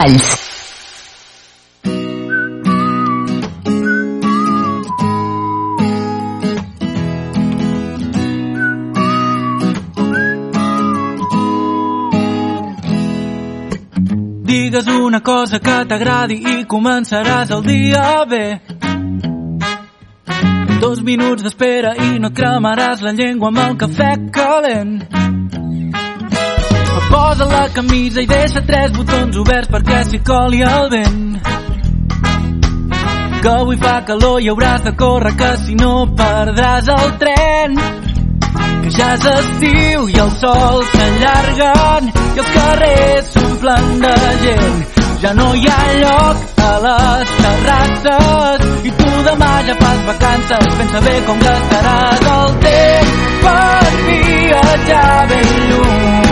Valls. 0.00 0.46
Digues 14.42 14.86
una 14.86 15.20
cosa 15.20 15.58
que 15.60 15.84
t'agradi 15.84 16.40
i 16.40 16.64
començaràs 16.64 17.52
el 17.52 17.62
dia 17.66 18.24
bé. 18.24 18.44
Dos 20.80 21.02
minuts 21.04 21.44
d'espera 21.44 21.92
i 22.08 22.16
no 22.18 22.32
cremaràs 22.32 23.04
la 23.04 23.12
llengua 23.12 23.52
amb 23.52 23.66
el 23.66 23.76
cafè 23.84 24.14
calent. 24.32 25.39
Posa 27.20 27.44
la 27.44 27.68
camisa 27.68 28.22
i 28.22 28.26
deixa 28.26 28.62
tres 28.64 28.92
botons 28.96 29.36
oberts 29.36 29.68
perquè 29.68 29.96
s'hi 30.08 30.18
coli 30.24 30.62
el 30.64 30.86
vent. 30.92 31.34
Que 33.42 33.50
avui 33.50 33.76
fa 33.82 33.98
calor 34.08 34.38
i 34.40 34.48
hauràs 34.48 34.86
de 34.86 34.92
córrer 35.02 35.34
que 35.40 35.50
si 35.64 35.76
no 35.80 35.90
perdràs 36.20 36.88
el 36.94 37.12
tren. 37.20 37.76
Que 38.84 38.92
ja 38.96 39.10
és 39.18 39.26
estiu 39.34 40.08
i 40.14 40.16
el 40.24 40.32
sol 40.40 40.80
s'allarguen 40.94 42.08
i 42.14 42.40
els 42.44 42.50
carrers 42.56 43.30
s'omplen 43.34 43.92
de 44.06 44.16
gent. 44.46 44.80
Ja 45.20 45.34
no 45.42 45.50
hi 45.60 45.68
ha 45.68 45.78
lloc 46.00 46.64
a 46.70 46.72
les 46.86 47.36
terrasses 47.42 48.66
i 48.88 48.94
tu 49.02 49.12
demà 49.28 49.52
ja 49.68 49.76
fas 49.84 50.02
vacances. 50.08 50.72
Pensa 50.80 51.04
bé 51.10 51.20
com 51.28 51.46
gastaràs 51.46 52.26
el 52.38 52.58
temps 52.66 53.22
per 53.44 53.94
viatjar 54.08 55.16
ben 55.34 55.56
lluny 55.68 56.29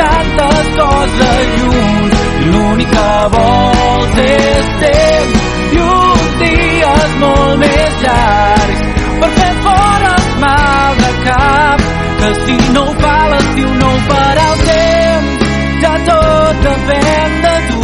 tantes 0.00 0.70
coses 0.78 1.52
junts 1.60 2.16
i 2.42 2.50
l'únic 2.52 2.90
que 2.94 3.10
vols 3.34 4.20
és 4.26 4.70
temps 4.82 5.36
i 5.76 5.82
uns 5.86 6.36
dies 6.42 7.16
molt 7.22 7.58
més 7.64 7.92
llargs. 8.04 8.84
Per 9.20 9.30
fer 9.38 9.52
fora 9.66 10.12
els 10.18 10.32
mal 10.44 11.00
de 11.02 11.12
cap 11.26 11.78
que 12.20 12.30
si 12.44 12.56
no 12.74 12.84
ho 12.88 12.96
fa 13.04 13.16
l'estiu 13.32 13.70
no 13.82 13.92
ho 13.94 14.00
farà 14.10 14.46
el 14.52 14.64
temps. 14.70 15.46
Ja 15.84 15.94
tot 16.10 16.64
depèn 16.68 17.40
de 17.46 17.56
tu. 17.70 17.80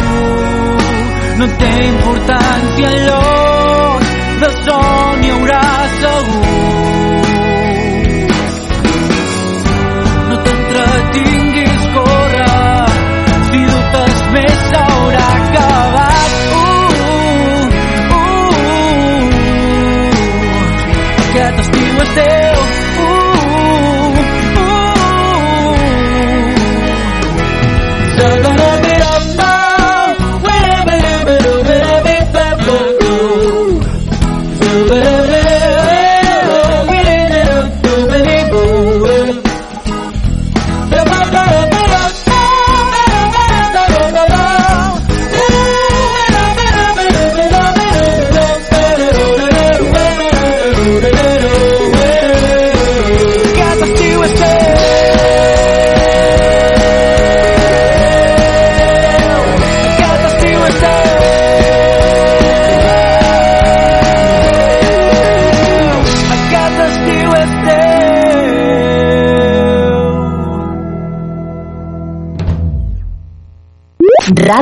No 1.40 1.46
té 1.60 1.72
importància 1.88 2.86
el 2.92 2.98
lloc 3.08 4.10
de 4.42 4.50
son 4.64 5.24
hi 5.24 5.30
haurà 5.30 5.64
segur. 6.00 6.52
No 10.28 10.36
t'entretinguis, 10.44 11.51
teu 22.04 22.81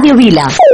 Radio 0.01 0.17
Vila. 0.17 0.70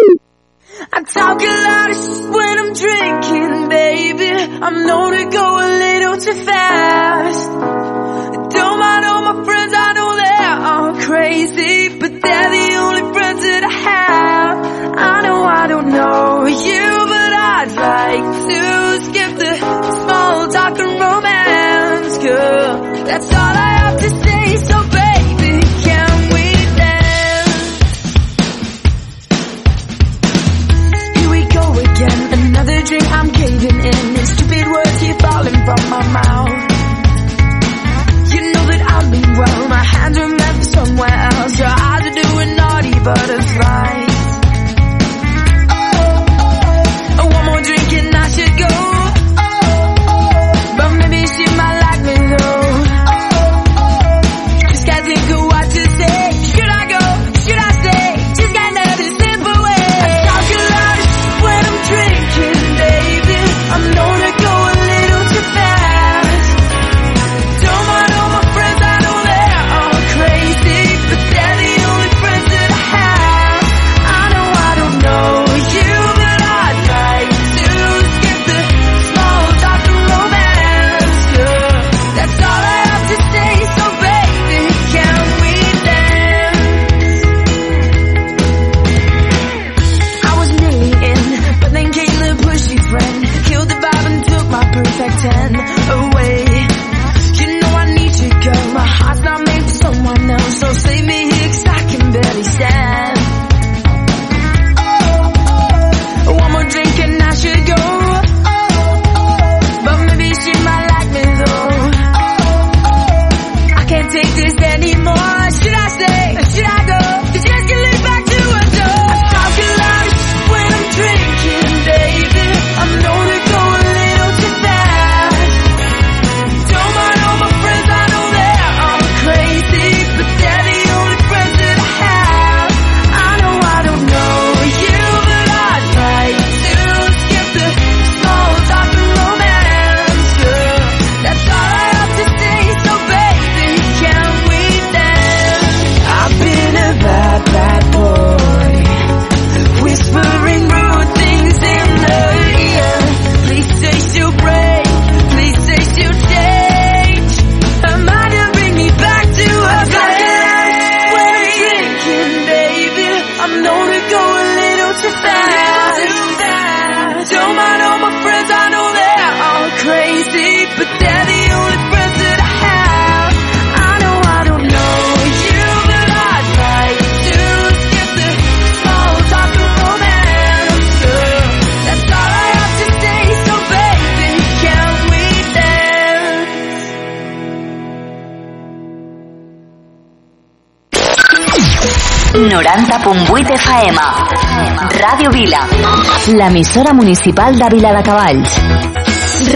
L'emissora 196.36 196.92
municipal 196.92 197.56
de 197.56 197.68
Vila 197.72 197.94
de 197.96 198.02
Cavalls. 198.04 198.58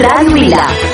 Ràdio 0.01 0.33
Vila. 0.33 0.90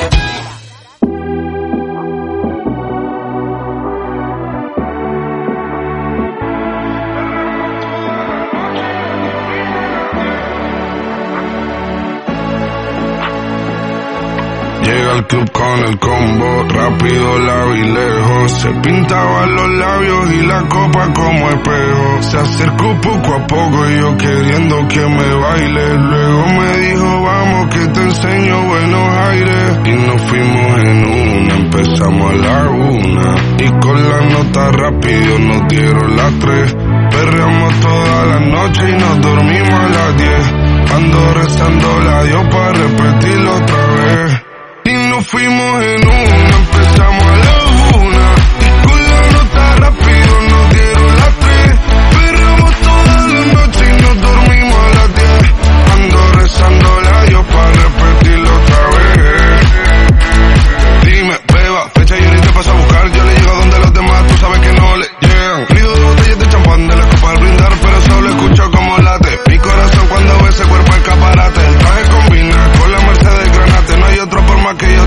Se 18.66 18.72
pintaba 18.80 19.46
los 19.46 19.78
labios 19.78 20.32
y 20.32 20.42
la 20.44 20.60
copa 20.66 21.12
como 21.14 21.50
espejo. 21.50 22.22
Se 22.22 22.36
acercó 22.36 23.00
poco 23.00 23.34
a 23.34 23.46
poco 23.46 23.88
y 23.88 24.00
yo 24.00 24.16
queriendo 24.16 24.88
que 24.88 25.06
me 25.06 25.34
baile. 25.36 25.94
Luego 25.94 26.46
me 26.48 26.76
dijo, 26.78 27.22
vamos 27.22 27.68
que 27.72 27.86
te 27.86 28.00
enseño 28.00 28.64
buenos 28.64 29.16
aires. 29.18 29.78
Y 29.84 29.90
nos 29.90 30.20
fuimos 30.22 30.78
en 30.80 31.04
una, 31.04 31.54
empezamos 31.54 32.32
a 32.32 32.34
la 32.34 32.70
una. 32.70 33.36
Y 33.56 33.68
con 33.80 34.08
la 34.08 34.20
nota 34.32 34.72
rápido 34.72 35.38
nos 35.38 35.68
dieron 35.68 36.16
las 36.16 36.32
tres. 36.40 36.76
Perreamos 37.12 37.72
toda 37.78 38.26
la 38.26 38.40
noche 38.40 38.82
y 38.90 38.92
nos 38.94 39.20
dormimos 39.20 39.80
a 39.80 39.88
las 39.90 40.16
diez. 40.16 40.54
Ando 40.92 41.34
rezando 41.34 42.00
la 42.00 42.24
Dios 42.24 42.44
para 42.50 42.72
repetirlo 42.72 43.54
otra 43.58 43.86
vez. 43.86 44.42
Y 44.86 44.92
nos 45.10 45.26
fuimos 45.26 45.82
en 45.82 46.08
una, 46.08 46.35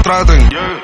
Yeah. 0.09 0.78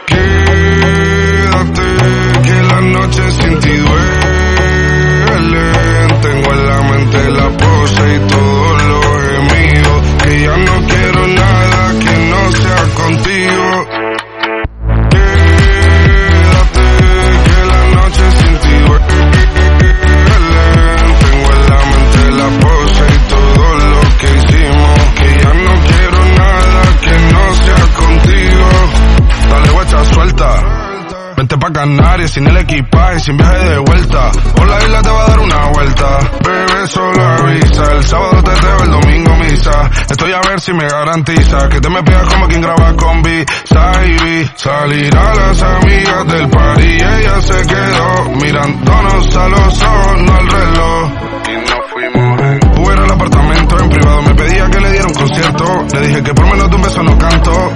Pa' 31.66 31.74
Canarias 31.74 32.32
sin 32.32 32.48
el 32.48 32.58
equipaje, 32.58 33.20
sin 33.20 33.38
viaje 33.38 33.70
de 33.70 33.78
vuelta. 33.80 34.32
Por 34.56 34.68
la 34.68 34.78
isla 34.84 35.02
te 35.02 35.10
va 35.10 35.24
a 35.24 35.28
dar 35.28 35.40
una 35.40 35.66
vuelta. 35.72 36.20
Bebé, 36.44 36.88
solo 36.88 37.24
avisa. 37.24 37.92
El 37.92 38.04
sábado 38.04 38.44
te 38.44 38.52
teo, 38.52 38.84
el 38.84 38.92
domingo 38.92 39.36
misa. 39.38 39.90
Estoy 40.10 40.32
a 40.34 40.42
ver 40.48 40.62
si 40.62 40.74
me 40.74 40.88
garantiza 40.88 41.70
que 41.70 41.82
te 41.82 41.90
me 41.90 42.04
pegas 42.04 42.28
como 42.28 42.48
quien 42.48 42.62
graba 42.62 42.94
con 42.96 43.22
B. 43.24 43.46
Saibi. 43.64 44.50
Salir 44.56 45.18
a 45.18 45.36
las 45.36 45.62
amigas 45.62 46.28
del 46.28 46.50
party 46.50 46.84
y 46.84 46.96
ella 46.96 47.42
se 47.42 47.66
quedó 47.66 48.32
mirándonos 48.42 49.36
a 49.36 49.50
los 49.50 49.82
ojos, 49.82 50.22
no 50.22 50.36
al 50.36 50.48
reloj. 50.48 51.12
Y 51.48 51.70
nos 51.70 51.92
fuimos 51.92 52.42
en 52.42 52.80
Uber 52.80 53.00
al 53.00 53.12
apartamento 53.12 53.80
en 53.80 53.90
privado. 53.90 54.22
Me 54.22 54.36
pedía 54.36 54.70
que 54.70 54.80
le 54.80 54.92
diera 54.92 55.08
un 55.08 55.14
concierto. 55.14 55.86
Le 55.94 56.08
dije 56.08 56.24
que 56.24 56.34
por 56.34 56.46
menos 56.46 56.70
de 56.70 56.76
un 56.76 56.82
beso 56.82 57.04
no 57.04 57.18
canto. 57.18 57.72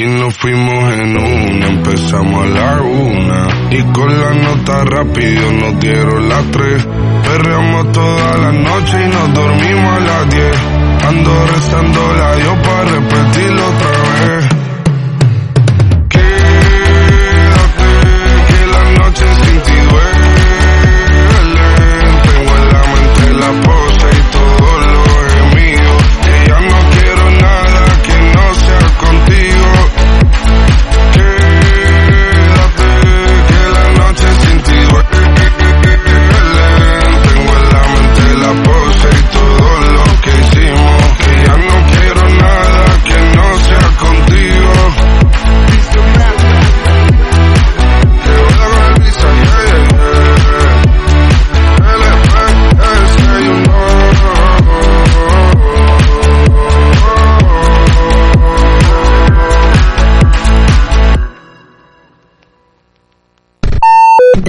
Y 0.00 0.06
nos 0.06 0.32
fuimos 0.38 0.92
en 0.92 1.18
una, 1.18 1.66
empezamos 1.66 2.44
a 2.44 2.46
la 2.46 2.82
una. 2.82 3.48
Y 3.72 3.82
con 3.92 4.08
la 4.20 4.32
nota 4.32 4.84
rápido 4.84 5.50
nos 5.50 5.80
dieron 5.80 6.28
las 6.28 6.44
tres. 6.52 6.86
Perreamos 7.24 7.92
toda 7.92 8.38
la 8.38 8.52
noche 8.52 9.04
y 9.04 9.08
nos 9.08 9.34
dormimos 9.34 9.96
a 9.96 10.00
las 10.00 10.30
diez. 10.30 10.56
Ando 11.04 11.46
rezando 11.46 12.14
la 12.16 12.36
Dios 12.36 12.58
para 12.64 12.84
repetirlo 12.84 13.62
otra 13.66 13.90
vez. 13.90 13.97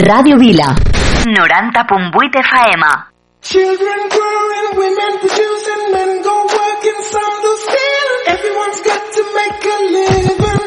Ràdio 0.10 0.36
Vila. 0.42 0.70
90.8 1.25 2.42
FM. 2.50 2.84
Children 3.42 4.00
growing, 4.16 4.68
women 4.82 5.13
producing, 5.22 5.84
men 5.94 6.12
go 6.24 6.36
working, 6.58 7.00
some 7.12 7.36
do 7.44 7.51
stealing. 7.66 8.24
Everyone's 8.34 8.82
got 8.89 9.04
to 9.16 9.22
make 9.38 9.66
a 9.74 9.78
living. 9.94 10.59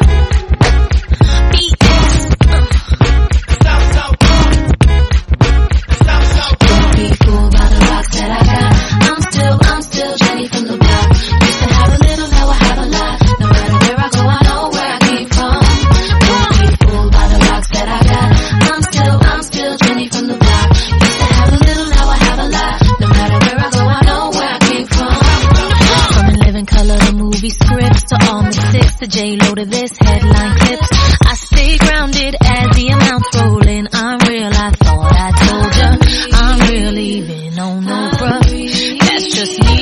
This 29.83 29.97
headline 29.97 30.57
clips. 30.59 30.89
I 31.25 31.33
stay 31.35 31.77
grounded 31.77 32.35
as 32.41 32.75
the 32.75 32.87
amounts 32.87 33.35
roll 33.35 33.67
in. 33.67 33.87
I'm 33.91 34.19
real, 34.29 34.47
I 34.47 34.71
thought 34.71 35.11
I 35.11 35.31
told 35.43 35.71
ya. 35.75 35.89
I'm 36.39 36.59
real, 36.69 36.97
even 36.97 37.59
on 37.59 37.83
no. 37.83 38.11
That's 38.19 39.27
just 39.35 39.59
me. 39.59 39.79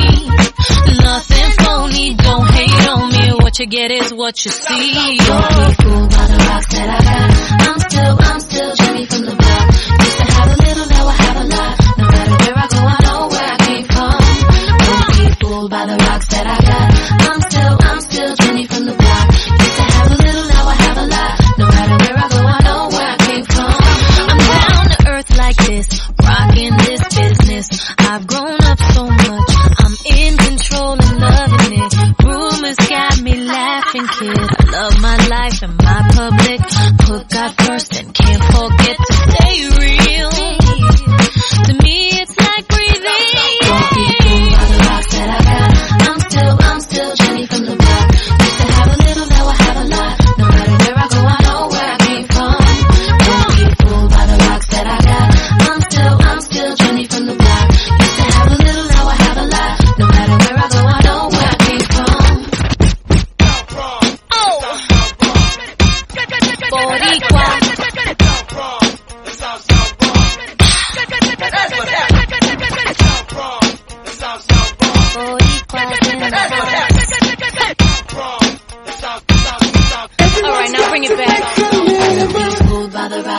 Nothing 1.06 1.52
phony, 1.62 2.16
don't 2.16 2.50
hate 2.50 2.88
on 2.90 3.12
me. 3.12 3.44
What 3.44 3.60
you 3.60 3.68
get 3.68 3.92
is 3.92 4.12
what 4.12 4.44
you 4.44 4.50
see. 4.50 5.21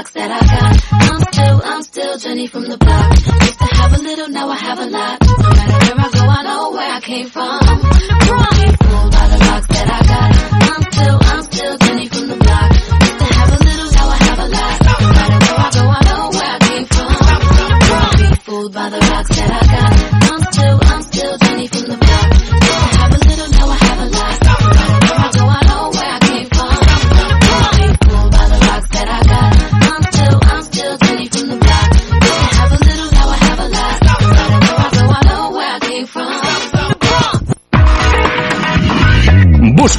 Rocks 0.02 0.12
that 0.12 0.30
I 0.30 0.40
got. 0.40 0.82
I'm 0.92 1.20
still, 1.32 1.60
I'm 1.64 1.82
still 1.82 2.18
Jenny 2.18 2.46
from 2.46 2.68
the 2.68 2.76
block. 2.76 3.10
Used 3.16 3.58
to 3.58 3.64
have 3.64 3.92
a 3.92 4.02
little, 4.02 4.28
now 4.28 4.48
I 4.48 4.56
have 4.56 4.78
a 4.78 4.86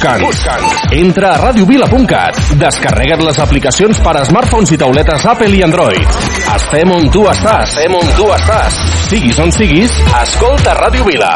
Busca'ns. 0.04 0.92
Entra 0.92 1.30
a 1.32 1.38
radiovila.cat. 1.40 2.36
Descarrega't 2.60 3.22
les 3.24 3.38
aplicacions 3.40 4.00
per 4.04 4.12
a 4.20 4.24
smartphones 4.28 4.74
i 4.74 4.78
tauletes 4.80 5.24
Apple 5.24 5.56
i 5.56 5.62
Android. 5.64 6.18
Estem 6.54 6.92
on 6.92 7.08
tu 7.14 7.24
estàs. 7.30 7.72
Estem 7.72 7.96
on 7.96 8.10
tu 8.18 8.28
estàs. 8.34 8.76
Siguis 9.08 9.40
on 9.40 9.52
siguis, 9.54 9.94
escolta 10.20 10.76
Ràdio 10.76 11.08
Vila. 11.08 11.32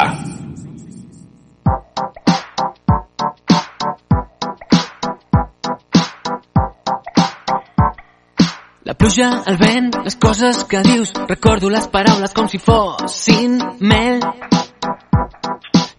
La 8.84 8.94
pluja, 8.94 9.30
el 9.46 9.56
vent, 9.60 9.90
les 10.04 10.16
coses 10.16 10.64
que 10.68 10.84
dius, 10.84 11.12
recordo 11.28 11.72
les 11.72 11.88
paraules 11.88 12.36
com 12.36 12.48
si 12.52 12.60
fossin 12.60 13.60
mel 13.80 14.20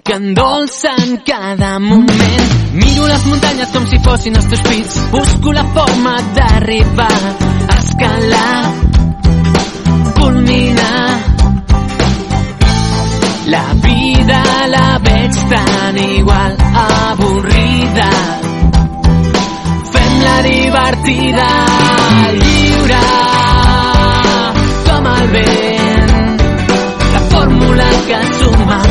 que 0.10 0.16
endolcen 0.16 1.22
cada 1.24 1.78
moment. 1.78 2.59
Miro 2.72 3.08
les 3.08 3.26
muntanyes 3.26 3.72
com 3.74 3.86
si 3.90 3.98
fossin 4.06 4.36
els 4.38 4.46
teus 4.46 4.62
pits, 4.68 4.98
busco 5.10 5.54
la 5.58 5.64
forma 5.74 6.12
d'arribar, 6.36 7.16
escalar, 7.76 8.74
culminar. 10.20 11.08
La 13.50 13.64
vida 13.86 14.44
la 14.76 15.00
veig 15.08 15.40
tan 15.50 15.98
igual, 16.04 16.58
avorrida. 16.84 18.10
Fem-la 19.96 20.38
divertida, 20.46 21.50
lliure, 22.38 23.02
com 24.92 25.10
el 25.16 25.34
vent. 25.34 26.46
La 27.18 27.26
fórmula 27.34 27.90
que 28.12 28.24
suma, 28.44 28.82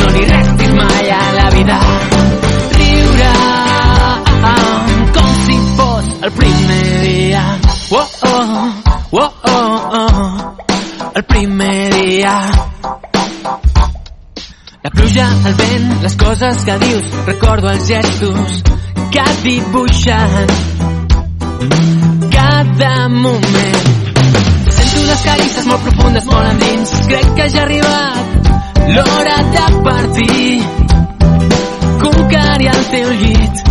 no 0.00 0.12
li 0.16 0.26
restis 0.34 0.74
mai 0.82 1.11
dia. 12.22 12.50
La 14.82 14.90
pluja, 14.90 15.26
el 15.46 15.54
vent, 15.54 16.02
les 16.02 16.16
coses 16.16 16.64
que 16.66 16.78
dius, 16.78 17.04
recordo 17.26 17.70
els 17.70 17.86
gestos 17.86 18.62
que 19.14 19.24
dibuixen 19.42 20.46
cada 22.34 23.08
moment. 23.08 23.88
Sento 24.76 25.02
unes 25.02 25.24
carisses 25.26 25.66
molt 25.70 25.82
profundes, 25.86 26.26
molt 26.30 26.50
endins, 26.52 26.94
crec 27.10 27.34
que 27.38 27.48
ja 27.54 27.62
ha 27.62 27.66
arribat 27.66 28.50
l'hora 28.92 29.36
de 29.56 29.66
partir, 29.88 30.62
conquerir 32.04 32.70
el 32.74 32.84
teu 32.94 33.10
llit. 33.24 33.64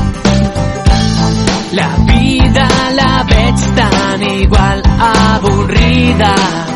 La 1.80 1.90
vida 2.12 2.68
la 3.00 3.14
veig 3.32 3.66
tan 3.80 4.28
igual, 4.32 4.84
avorrida. 5.12 6.71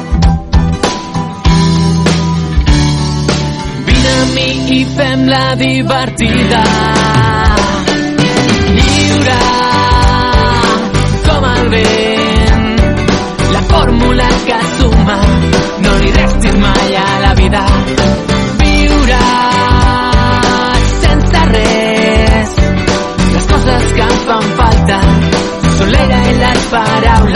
I 4.70 4.86
fem-la 4.86 5.56
divertida. 5.56 6.64
Lliure 8.78 9.38
com 11.28 11.46
el 11.50 11.70
vent. 11.74 12.80
La 13.54 13.62
fórmula 13.74 14.28
que 14.48 14.60
suma, 14.80 15.20
no 15.86 15.96
li 16.02 16.12
restis 16.18 16.58
mai 16.66 16.98
a 17.04 17.08
la 17.26 17.34
vida. 17.42 17.64
Viure 18.64 19.22
sense 20.98 21.46
res. 21.54 22.60
Les 23.34 23.50
coses 23.54 23.94
que 24.00 24.10
em 24.10 24.20
fan 24.30 24.52
falta 24.62 25.02
són 25.78 25.92
l'aire 25.94 26.22
i 26.32 26.38
les 26.42 26.70
paraules. 26.74 27.35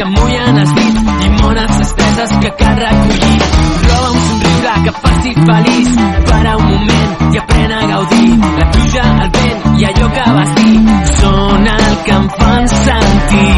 Que 0.00 0.06
mullen 0.08 0.58
els 0.62 0.70
dits, 0.76 1.00
llimones 1.22 1.80
espesses 1.84 2.30
que 2.40 2.50
cal 2.60 2.78
recollir. 2.78 3.40
Roba 3.88 4.12
un 4.12 4.22
somriure 4.28 4.76
que 4.84 4.92
faci 5.02 5.32
feliç, 5.48 5.90
para 6.30 6.56
un 6.56 6.64
moment 6.70 7.34
i 7.34 7.40
aprèn 7.42 7.74
a 7.76 7.82
gaudir. 7.90 8.30
La 8.60 8.70
pluja, 8.76 9.04
el 9.26 9.30
vent 9.36 9.80
i 9.82 9.88
allò 9.90 10.08
que 10.16 10.26
vas 10.38 10.54
dir 10.60 10.78
són 11.18 11.68
el 11.74 11.98
que 12.06 12.16
em 12.16 12.30
fan 12.38 12.72
sentir, 12.78 13.52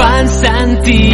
fan 0.00 0.34
sentir. 0.40 1.13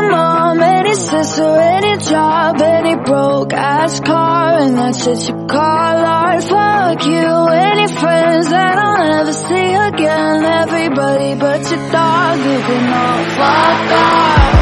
any 1.21 1.27
sister, 1.27 1.43
any 1.43 1.97
job, 1.97 2.61
any 2.61 2.95
broke 2.95 3.53
ass 3.53 3.99
car, 3.99 4.59
and 4.59 4.75
that's 4.75 5.05
what 5.05 5.27
you 5.27 5.47
call 5.47 6.05
art. 6.05 6.43
Fuck 6.43 7.05
you, 7.05 7.47
any 7.47 7.87
friends 7.93 8.49
that 8.49 8.77
I'll 8.77 8.97
never 8.97 9.33
see 9.33 9.73
again. 9.89 10.43
Everybody 10.43 11.35
but 11.35 11.61
your 11.69 11.91
dog, 11.91 12.37
you 12.39 12.59
can 12.67 12.93
all 12.93 13.23
fuck 13.37 13.91
off. 14.01 14.61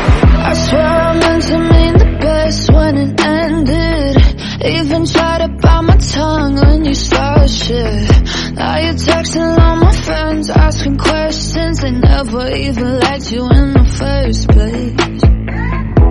I 0.49 0.53
swear 0.53 0.81
I 0.81 1.19
meant 1.19 1.43
to 1.43 1.57
mean 1.59 1.93
the 1.93 2.17
best 2.19 2.73
when 2.73 2.97
it 2.97 3.25
ended. 3.25 4.17
Even 4.65 5.05
tried 5.05 5.39
to 5.39 5.47
bite 5.47 5.81
my 5.81 5.95
tongue 5.95 6.55
when 6.55 6.83
you 6.83 6.93
started 6.93 7.49
shit. 7.49 8.55
Now 8.55 8.77
you're 8.79 8.93
texting 8.95 9.57
all 9.57 9.75
my 9.77 9.93
friends, 9.93 10.49
asking 10.49 10.97
questions. 10.97 11.79
They 11.79 11.91
never 11.91 12.51
even 12.51 12.99
liked 12.99 13.31
you 13.31 13.47
in 13.49 13.73
the 13.73 13.85
first 13.85 14.49
place. 14.49 15.29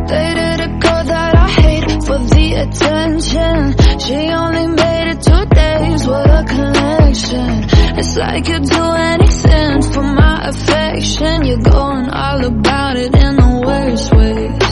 Dated 0.09 0.61
a 0.61 0.69
girl 0.85 1.05
that 1.05 1.35
I 1.37 1.49
hate 1.51 1.91
for 2.07 2.19
the 2.19 2.47
attention. 2.65 3.59
She 4.01 4.19
only 4.33 4.67
made 4.69 5.07
it 5.13 5.21
two 5.23 5.45
days, 5.55 6.07
what 6.07 6.31
a 6.31 6.45
connection. 6.45 7.99
It's 7.99 8.17
like 8.17 8.49
you'd 8.49 8.65
do 8.65 8.85
anything 9.13 9.83
for 9.93 10.03
my 10.03 10.49
affection. 10.49 11.45
You're 11.45 11.59
going 11.59 12.09
all 12.09 12.45
about 12.45 12.97
it 12.97 13.15
in 13.15 13.37
the 13.37 13.63
worst 13.67 14.15
ways. 14.15 14.68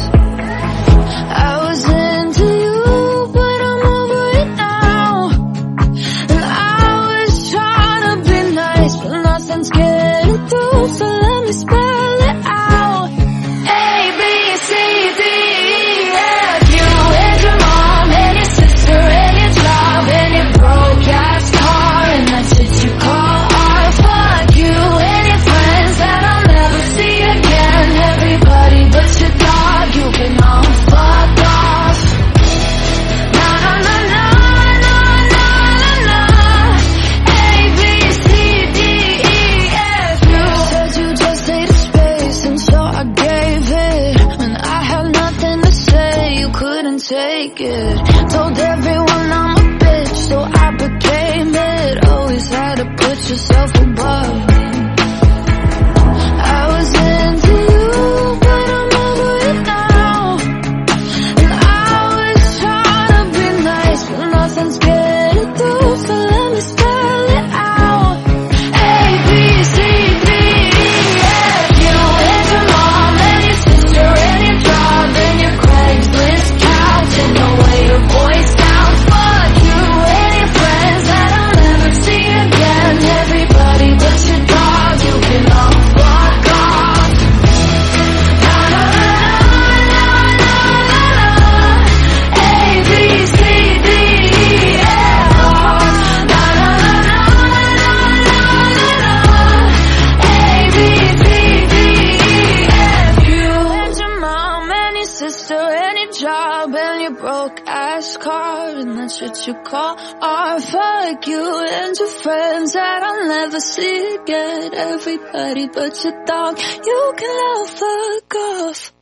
You 109.47 109.55
call 109.55 109.97
art. 110.21 110.63
Fuck 110.63 111.27
you 111.27 111.67
and 111.71 111.97
your 111.99 112.09
friends 112.09 112.73
that 112.73 113.03
I'll 113.03 113.29
never 113.29 113.61
see 113.61 114.17
again. 114.17 114.75
Everybody 114.75 115.69
but 115.69 116.05
your 116.05 116.25
dog, 116.25 116.59
you 116.85 117.15
can 117.17 117.37
all 117.47 117.67
fuck 117.67 118.35
off. 118.35 118.93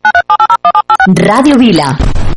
Ràdio 1.09 1.57
Vila. 1.59 2.34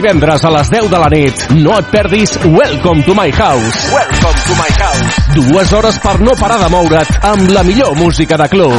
divendres 0.00 0.44
a 0.44 0.50
les 0.50 0.70
10 0.70 0.88
de 0.88 0.98
la 0.98 1.08
nit. 1.12 1.42
No 1.60 1.74
et 1.76 1.88
perdis 1.92 2.32
Welcome 2.46 3.02
to 3.04 3.14
my 3.14 3.28
house. 3.36 3.90
Welcome 3.92 4.40
to 4.46 4.54
my 4.56 4.70
house. 4.80 5.18
Dues 5.34 5.72
hores 5.76 5.98
per 6.00 6.16
no 6.24 6.32
parar 6.40 6.60
de 6.62 6.70
moure't 6.72 7.20
amb 7.32 7.52
la 7.52 7.62
millor 7.66 7.96
música 7.98 8.38
de 8.40 8.48
club. 8.48 8.72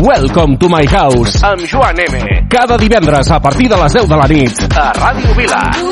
Welcome 0.00 0.56
to 0.58 0.72
my 0.72 0.86
house. 0.88 1.44
Amb 1.44 1.66
Joan 1.68 2.00
M. 2.00 2.46
Cada 2.48 2.78
divendres 2.78 3.30
a 3.30 3.40
partir 3.40 3.68
de 3.68 3.76
les 3.76 3.92
10 3.92 4.08
de 4.08 4.16
la 4.16 4.28
nit. 4.28 4.66
A 4.72 4.92
Ràdio 4.96 5.36
Vila. 5.36 5.89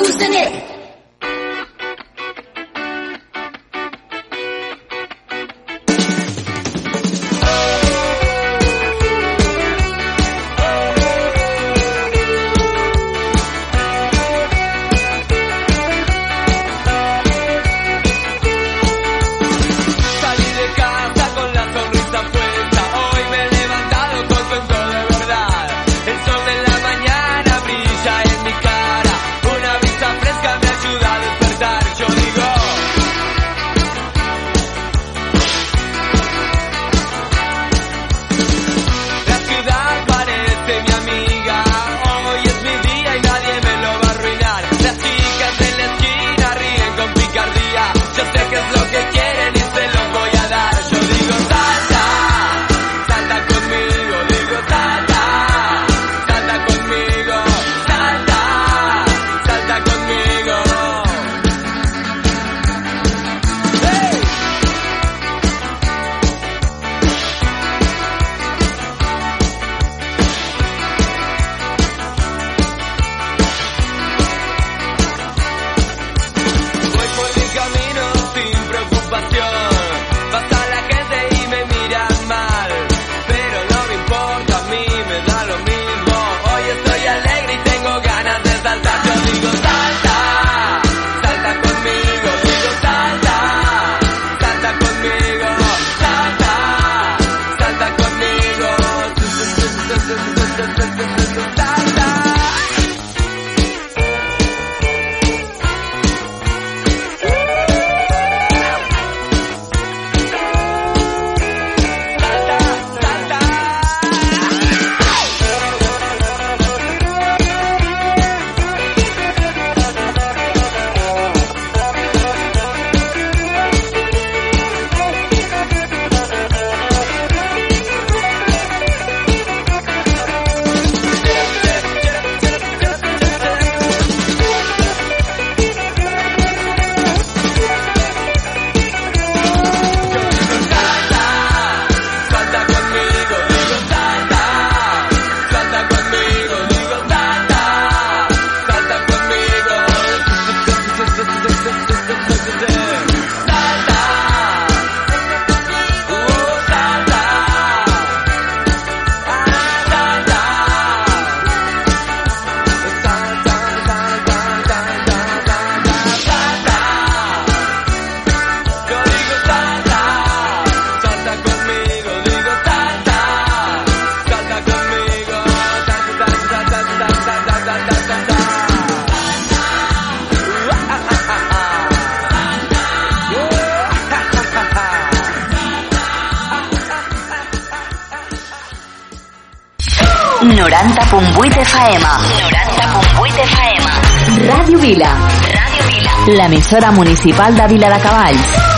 emissora 196.69 196.93
municipal 196.93 197.55
de 197.55 197.67
Vila 197.67 197.89
de 197.89 198.78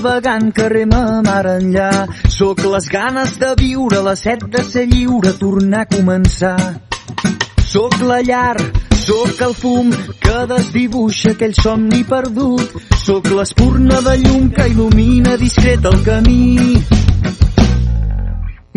navegant 0.00 0.52
que 0.56 0.68
rema 0.68 1.20
mar 1.24 1.44
enllà. 1.44 1.90
Soc 2.32 2.62
les 2.72 2.86
ganes 2.88 3.34
de 3.38 3.50
viure, 3.58 4.00
la 4.00 4.14
set 4.16 4.46
de 4.48 4.62
ser 4.64 4.86
lliure, 4.88 5.32
tornar 5.36 5.82
a 5.84 5.88
començar. 5.90 6.56
Soc 7.70 7.98
la 8.08 8.20
llar, 8.24 8.56
Sóc 9.00 9.40
el 9.42 9.54
fum 9.56 9.90
que 10.22 10.38
desdibuixa 10.48 11.32
aquell 11.34 11.54
somni 11.56 12.02
perdut. 12.04 12.74
Sóc 13.02 13.28
l'espurna 13.32 14.00
de 14.06 14.16
llum 14.22 14.50
que 14.56 14.68
il·lumina 14.70 15.36
discret 15.40 15.84
el 15.90 15.96
camí. 16.04 16.58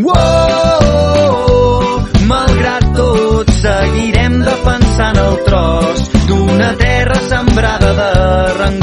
Oh, 0.04 0.16
oh, 0.16 1.50
oh, 1.58 2.24
malgrat 2.32 2.88
tot, 2.98 3.52
seguirem 3.62 4.40
defensant 4.48 5.20
el 5.28 5.36
tros 5.46 6.08
d'una 6.32 6.72
terra 6.80 7.20
sembrada 7.28 7.94
d'arrencar 8.00 8.83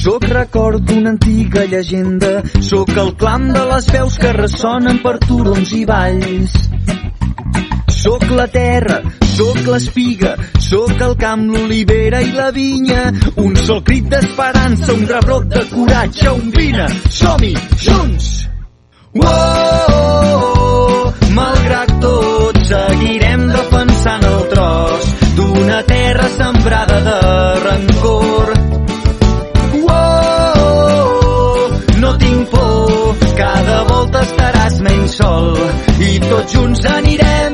Sóc 0.00 0.24
record 0.24 0.80
d'una 0.80 1.10
antiga 1.12 1.66
llegenda, 1.68 2.40
sóc 2.64 2.88
el 2.96 3.10
clam 3.20 3.50
de 3.52 3.64
les 3.68 3.88
veus 3.92 4.14
que 4.22 4.30
ressonen 4.32 5.02
per 5.02 5.18
turons 5.26 5.72
i 5.76 5.82
valls. 5.84 6.54
Soc 7.98 8.24
la 8.32 8.46
terra, 8.48 9.02
sóc 9.34 9.60
l'espiga, 9.66 10.32
sóc 10.70 11.04
el 11.04 11.12
camp, 11.20 11.44
l'olivera 11.52 12.22
i 12.24 12.32
la 12.32 12.48
vinya. 12.56 13.10
Un 13.44 13.52
sol 13.60 13.82
crit 13.84 14.08
d'esperança, 14.08 14.94
un 14.94 15.04
rebrot 15.10 15.44
de 15.52 15.66
coratge, 15.74 16.32
un 16.32 16.48
vina. 16.56 16.88
Som-hi, 17.20 17.52
junts! 17.84 18.30
Oh, 19.20 19.28
oh, 19.28 20.50
oh, 20.64 21.30
malgrat 21.36 21.92
tot, 22.00 22.62
seguirem 22.72 23.50
defensant 23.52 24.28
el 24.32 24.44
tros 24.54 25.10
d'una 25.36 25.82
terra 25.92 26.28
sembrada 26.38 27.00
de 27.10 27.18
rancor 27.66 27.99
Tots 36.40 36.54
junts 36.56 36.86
anirem 36.88 37.49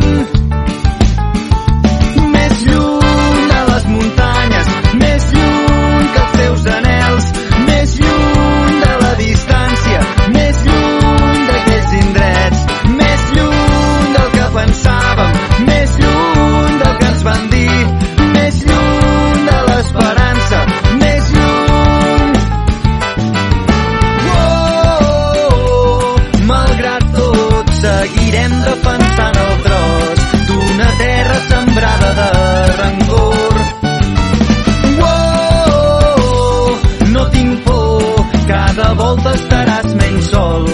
volta 39.07 39.33
estaràs 39.39 39.93
menys 40.01 40.31
sol 40.33 40.65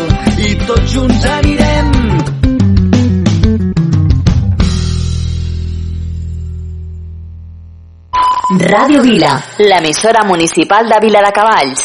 i 0.40 0.52
tots 0.64 0.92
junts 0.94 1.26
anirem. 1.36 1.90
Ràdio 8.62 9.02
Vila, 9.04 9.34
l'emissora 9.60 10.24
municipal 10.28 10.88
de 10.88 11.00
Vila 11.04 11.20
de 11.26 11.32
Cavalls. 11.40 11.84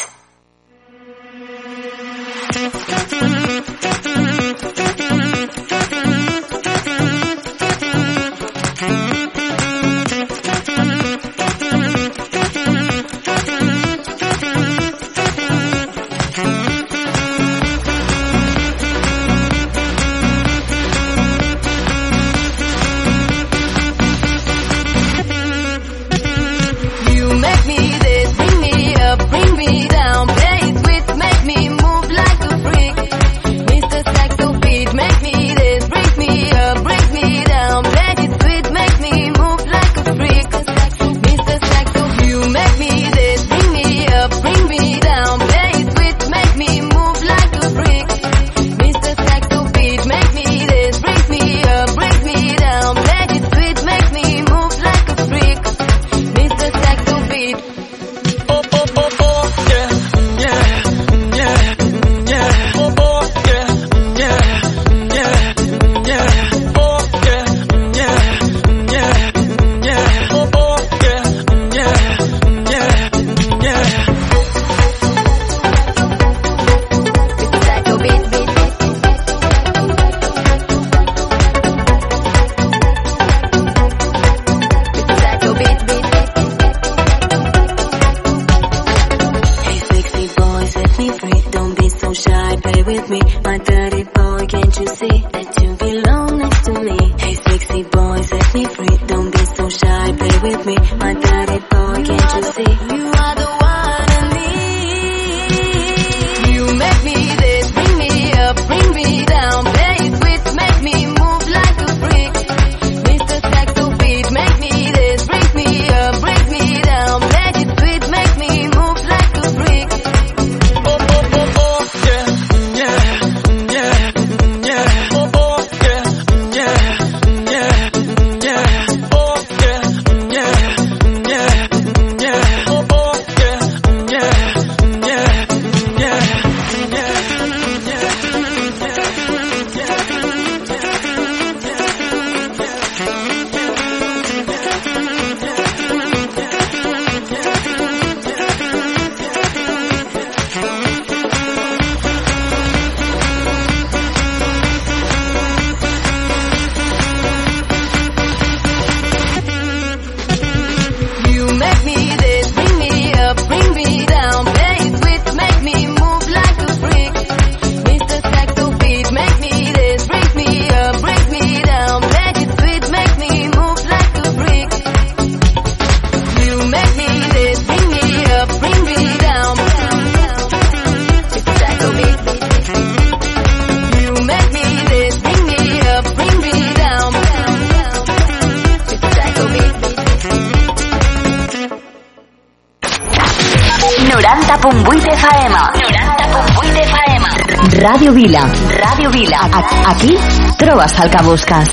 Busques. 201.23 201.69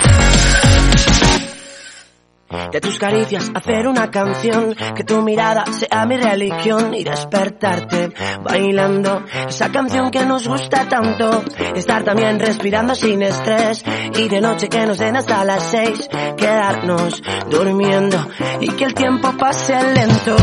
De 2.72 2.80
tus 2.80 2.98
caricias 2.98 3.50
hacer 3.54 3.88
una 3.88 4.10
canción, 4.10 4.74
que 4.94 5.02
tu 5.02 5.22
mirada 5.22 5.64
sea 5.72 6.04
mi 6.06 6.16
religión 6.16 6.92
y 6.94 7.04
despertarte 7.04 8.12
bailando 8.42 9.24
esa 9.48 9.70
canción 9.72 10.10
que 10.10 10.24
nos 10.26 10.46
gusta 10.46 10.88
tanto. 10.88 11.42
Estar 11.74 12.04
también 12.04 12.38
respirando 12.38 12.94
sin 12.94 13.22
estrés 13.22 13.82
y 14.14 14.28
de 14.28 14.40
noche 14.40 14.68
que 14.68 14.87
nos 14.87 14.98
den 14.98 15.16
hasta 15.16 15.44
las 15.44 15.62
seis, 15.70 16.08
quedarnos 16.37 17.22
durmiendo 17.50 18.26
y 18.60 18.68
que 18.68 18.84
el 18.84 18.94
tiempo 18.94 19.32
pase 19.38 19.74
lento. 19.94 20.37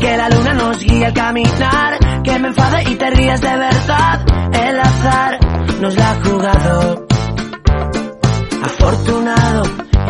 Que 0.00 0.16
la 0.16 0.30
luna 0.30 0.54
nos 0.54 0.82
guíe 0.82 1.04
al 1.04 1.12
caminar, 1.12 2.22
que 2.24 2.38
me 2.38 2.48
enfade 2.48 2.90
y 2.90 2.94
te 2.96 3.10
ríes 3.10 3.40
de 3.40 3.56
verdad. 3.56 4.24
El 4.52 4.80
azar 4.80 5.38
nos 5.80 5.94
la 5.96 6.10
ha 6.10 6.24
jugado. 6.24 7.01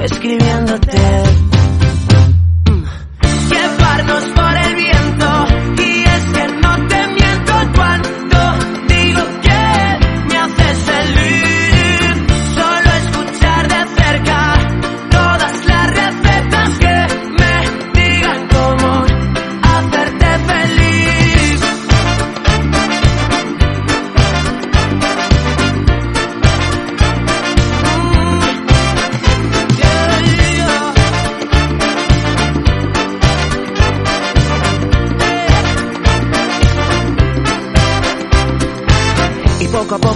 Escribiéndote. 0.05 1.52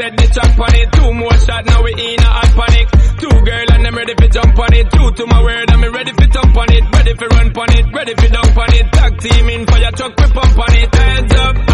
It, 0.00 0.16
the 0.16 0.26
track 0.32 0.58
on 0.58 0.74
it. 0.74 0.92
Two 0.92 1.12
more 1.12 1.38
shot, 1.38 1.64
now 1.66 1.82
we 1.82 1.92
in 1.92 2.20
a 2.20 2.30
hot 2.30 2.52
panic. 2.56 2.86
Two 3.18 3.34
girl 3.44 3.68
and 3.72 3.86
I'm 3.86 3.96
ready 3.96 4.14
for 4.14 4.28
jump 4.28 4.58
on 4.58 4.72
it. 4.74 4.90
Two 4.90 5.10
to 5.12 5.26
my 5.26 5.42
word, 5.42 5.70
I'm 5.70 5.82
ready 5.82 6.12
for 6.12 6.26
jump 6.26 6.56
on 6.56 6.72
it. 6.72 6.84
Ready 6.92 7.14
for 7.14 7.28
run 7.28 7.48
on 7.56 7.72
it, 7.76 7.86
ready 7.92 8.14
for 8.14 8.28
dump 8.28 8.56
on 8.56 8.72
it. 8.74 8.92
Tag 8.92 9.18
team 9.18 9.48
in 9.48 9.66
for 9.66 9.78
your 9.78 9.92
truck, 9.92 10.12
we 10.16 10.26
pump 10.32 10.58
on 10.58 10.74
it. 10.74 10.94
Hands 10.94 11.32
up 11.34 11.71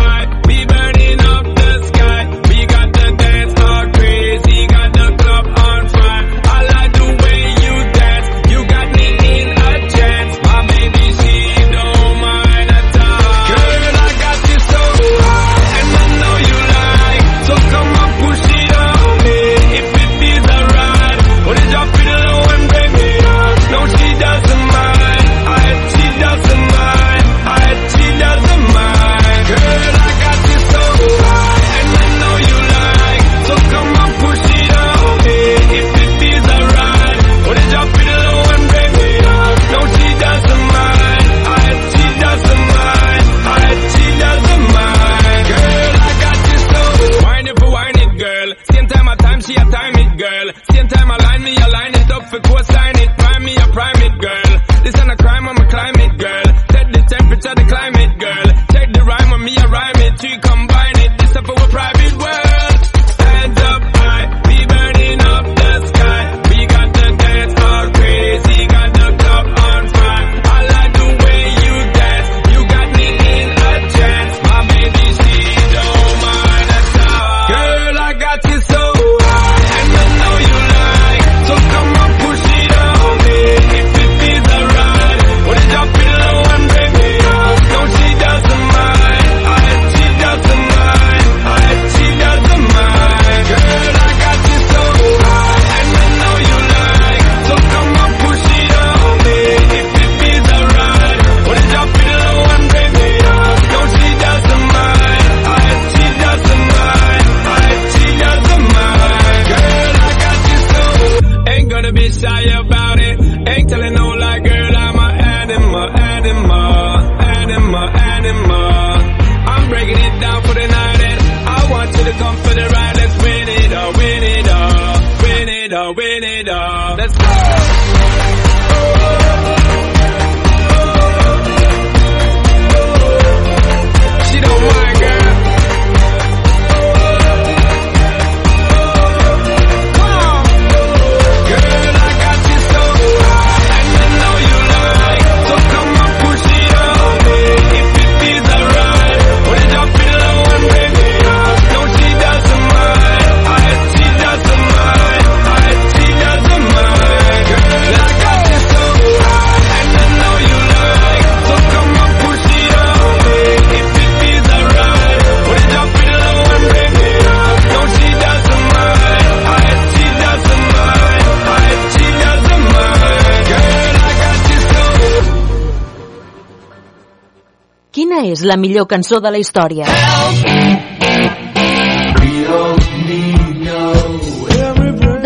és 178.38 178.44
la 178.46 178.56
millor 178.56 178.86
cançó 178.86 179.18
de 179.20 179.30
la 179.34 179.38
història? 179.42 179.86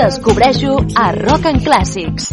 Descobreixo 0.03 0.79
a 0.97 1.13
Rock 1.13 1.47
and 1.51 1.63
Classics. 1.63 2.31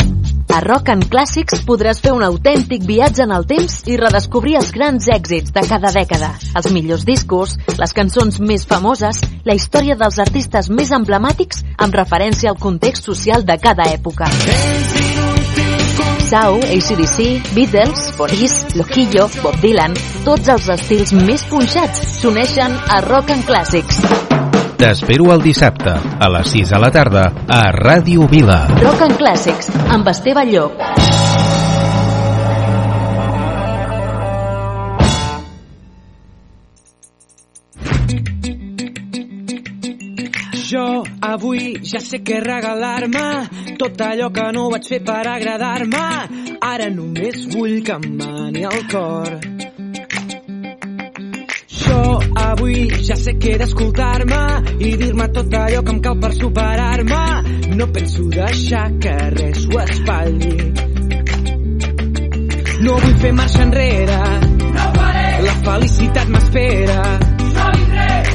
A 0.49 0.61
Rock 0.63 0.89
and 0.89 1.05
Classics 1.11 1.61
podràs 1.67 1.99
fer 2.01 2.13
un 2.15 2.23
autèntic 2.25 2.85
viatge 2.87 3.25
en 3.25 3.35
el 3.35 3.45
temps 3.49 3.75
i 3.91 3.99
redescobrir 3.99 4.55
els 4.61 4.71
grans 4.73 5.09
èxits 5.13 5.53
de 5.53 5.65
cada 5.67 5.91
dècada, 5.93 6.31
els 6.57 6.71
millors 6.73 7.05
discos, 7.05 7.57
les 7.77 7.93
cançons 7.93 8.39
més 8.39 8.65
famoses, 8.65 9.21
la 9.45 9.57
història 9.59 9.99
dels 9.99 10.17
artistes 10.23 10.71
més 10.71 10.95
emblemàtics 10.95 11.61
amb 11.77 11.99
referència 12.01 12.55
al 12.55 12.57
context 12.57 13.11
social 13.11 13.45
de 13.45 13.59
cada 13.61 13.91
època. 13.91 14.31
Sau, 16.29 16.59
ACDC, 16.61 17.55
Beatles, 17.55 18.11
Police, 18.15 18.77
Lojillo, 18.77 19.25
Bob 19.41 19.55
Dylan, 19.63 19.95
tots 20.21 20.51
els 20.53 20.69
estils 20.75 21.15
més 21.17 21.41
punxats 21.49 22.03
s'uneixen 22.19 22.77
a 22.85 23.01
Rock 23.07 23.33
and 23.33 23.49
Classics. 23.49 24.03
T'espero 24.77 25.33
el 25.33 25.41
dissabte, 25.41 25.97
a 25.97 26.29
les 26.37 26.53
6 26.53 26.75
de 26.75 26.85
la 26.85 26.93
tarda, 26.93 27.25
a 27.49 27.65
Ràdio 27.73 28.29
Vila. 28.29 28.61
Rock 28.77 29.09
and 29.09 29.17
Classics, 29.17 29.73
amb 29.89 30.13
Esteve 30.13 30.45
Llop. 30.53 30.98
Avui 41.27 41.75
ja 41.91 42.01
sé 42.03 42.19
què 42.25 42.39
regalar-me. 42.43 43.25
Tot 43.81 44.01
allò 44.05 44.29
que 44.35 44.45
no 44.55 44.67
vaig 44.73 44.89
fer 44.91 44.99
per 45.05 45.21
agradar-me. 45.33 46.05
Ara 46.71 46.89
només 46.93 47.45
vull 47.53 47.79
que 47.85 47.97
em 47.97 48.07
mani 48.21 48.65
el 48.71 48.85
cor. 48.91 49.39
Jo 51.79 52.01
avui 52.43 52.89
ja 53.07 53.17
sé 53.19 53.37
que 53.39 53.55
he 53.55 53.61
d'escoltar-me 53.63 54.43
i 54.79 54.93
dir-me 55.01 55.29
tot 55.39 55.57
allò 55.63 55.81
que 55.85 55.95
em 55.97 56.03
cal 56.09 56.19
per 56.19 56.33
superar-me. 56.41 57.25
No 57.79 57.91
penso 57.95 58.29
deixar 58.35 58.87
que 58.99 59.17
res 59.39 59.65
ho 59.69 59.83
espatlli 59.87 60.89
no 62.79 62.95
vull 62.95 63.15
fer 63.21 63.31
marxa 63.35 63.63
enrere. 63.65 64.19
No 64.75 64.85
la 65.45 65.55
felicitat 65.65 66.29
m'espera. 66.35 67.01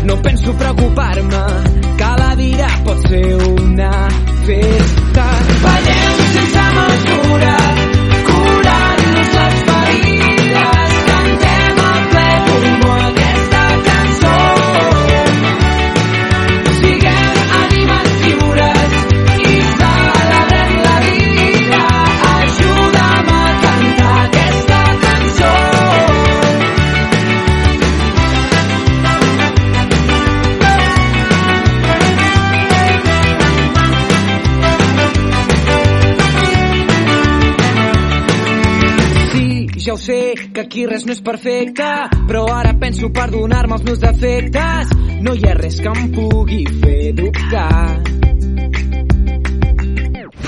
No 0.04 0.16
penso 0.26 0.52
preocupar-me. 0.60 1.44
Que 1.98 2.13
vida 2.37 2.68
pot 2.85 2.99
ser 3.09 3.35
una 3.35 4.09
festa. 4.47 5.26
Ballem 5.62 6.16
sense 6.32 6.64
mesura, 6.78 7.57
sé, 40.37 40.53
que 40.53 40.61
aquí 40.61 40.87
res 40.87 41.05
no 41.07 41.12
és 41.12 41.20
perfecte, 41.22 41.87
però 42.28 42.45
ara 42.53 42.74
penso 42.78 43.11
perdonar-me 43.12 43.74
els 43.78 43.85
meus 43.85 44.01
defectes. 44.01 44.93
No 45.22 45.35
hi 45.35 45.47
ha 45.49 45.55
res 45.55 45.80
que 45.80 45.89
em 45.89 46.11
pugui 46.14 46.64
fer 46.80 47.12
dubtar. 47.14 48.01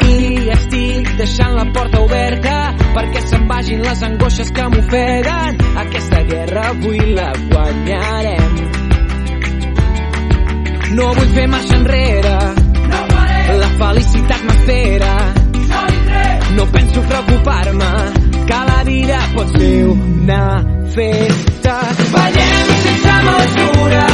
I 0.06 0.48
estic 0.54 1.08
deixant 1.18 1.56
la 1.56 1.64
porta 1.74 2.00
oberta 2.00 2.56
perquè 2.94 3.22
se'n 3.26 3.46
vagin 3.48 3.82
les 3.82 4.02
angoixes 4.02 4.52
que 4.52 4.68
m'ofeguen. 4.74 5.58
Aquesta 5.84 6.22
guerra 6.30 6.68
avui 6.74 7.00
la 7.14 7.32
guanyarem. 7.50 8.60
No 10.96 11.10
vull 11.18 11.34
fer 11.34 11.48
marxa 11.52 11.80
enrere. 11.80 12.36
La 13.56 13.72
felicitat 13.80 14.46
m'espera. 14.46 15.16
No 16.56 16.64
penso 16.72 17.02
preocupar-me 17.02 18.15
que 18.46 18.60
la 18.70 18.82
vida 18.84 19.18
pot 19.34 19.48
ser 19.58 19.86
una 19.86 20.42
festa. 20.94 21.74
Ballem 22.12 22.70
sense 22.84 23.16
mesura, 23.26 24.06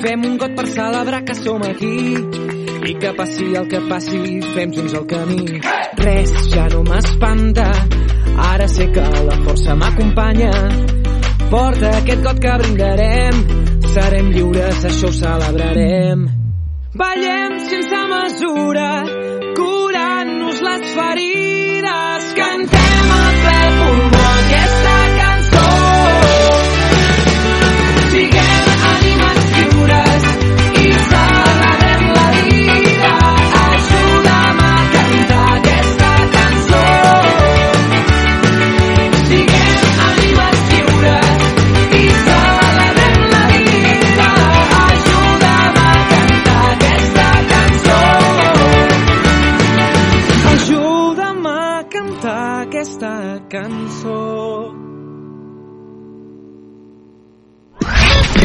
Fem 0.00 0.22
un 0.24 0.36
got 0.40 0.54
per 0.56 0.66
celebrar 0.66 1.24
que 1.28 1.34
som 1.36 1.62
aquí. 1.62 2.16
I 2.88 2.94
que 2.96 3.10
passi 3.12 3.50
el 3.54 3.66
que 3.68 3.80
passi, 3.88 4.40
fem 4.54 4.72
junts 4.72 4.94
el 4.96 5.06
camí. 5.06 5.60
Res 6.00 6.32
ja 6.54 6.64
no 6.72 6.80
m'espanta. 6.86 7.66
Ara 8.48 8.68
sé 8.68 8.86
que 8.94 9.04
la 9.28 9.36
força 9.44 9.76
m'acompanya. 9.76 10.52
Porta 11.50 11.90
aquest 11.98 12.22
got 12.24 12.40
que 12.40 12.54
brindarem. 12.62 13.42
Serem 13.92 14.30
lliures, 14.32 14.84
això 14.88 15.10
ho 15.10 15.18
celebrarem. 15.18 16.24
Ballem 16.96 17.58
sense 17.68 18.00
mesura, 18.14 18.88
curant-nos 19.58 20.64
les 20.68 20.96
ferides. 20.96 22.32
Cantem 22.40 23.14
a 23.18 23.22
ple 23.44 23.60
pulmó 23.82 24.19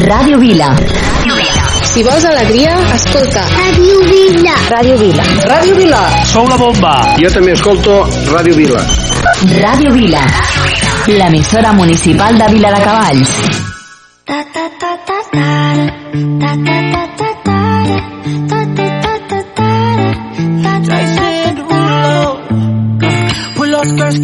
Ràdio 0.06 0.38
Vila. 0.38 0.68
Si 1.92 2.02
vols 2.04 2.24
alegria, 2.24 2.74
escolta. 2.94 3.42
Ràdio 3.56 3.96
Vila. 4.10 4.54
Ràdio 4.70 4.96
Vila. 5.00 5.24
Ràdio 5.50 5.74
Vila. 5.76 6.00
Sou 6.32 6.46
la 6.48 6.56
bomba. 6.60 6.92
Jo 7.22 7.30
també 7.34 7.52
escolto 7.56 7.94
Ràdio 8.30 8.54
Vila. 8.58 8.80
Ràdio 9.64 9.92
Vila. 9.96 10.22
L'emissora 11.18 11.72
municipal 11.72 12.38
de 12.38 12.48
Vila 12.54 12.70
de 12.76 12.80
Cavalls. 12.84 13.32
Ta 14.26 14.40
ta 14.54 14.66
ta 14.80 14.92
ta 15.08 15.18
ta. 15.32 15.48
Ta 16.42 16.52
ta 16.66 16.76
ta 16.92 17.02
ta 17.18 17.30
ta. 17.46 17.58
Ta 18.50 18.60
ta 18.76 18.86
ta 19.02 19.14
ta 19.30 19.40
ta. 19.56 19.70
Ta 20.62 20.72
ta 20.84 20.96
ta 20.96 21.10
ta 21.16 21.20
ta. 22.94 23.10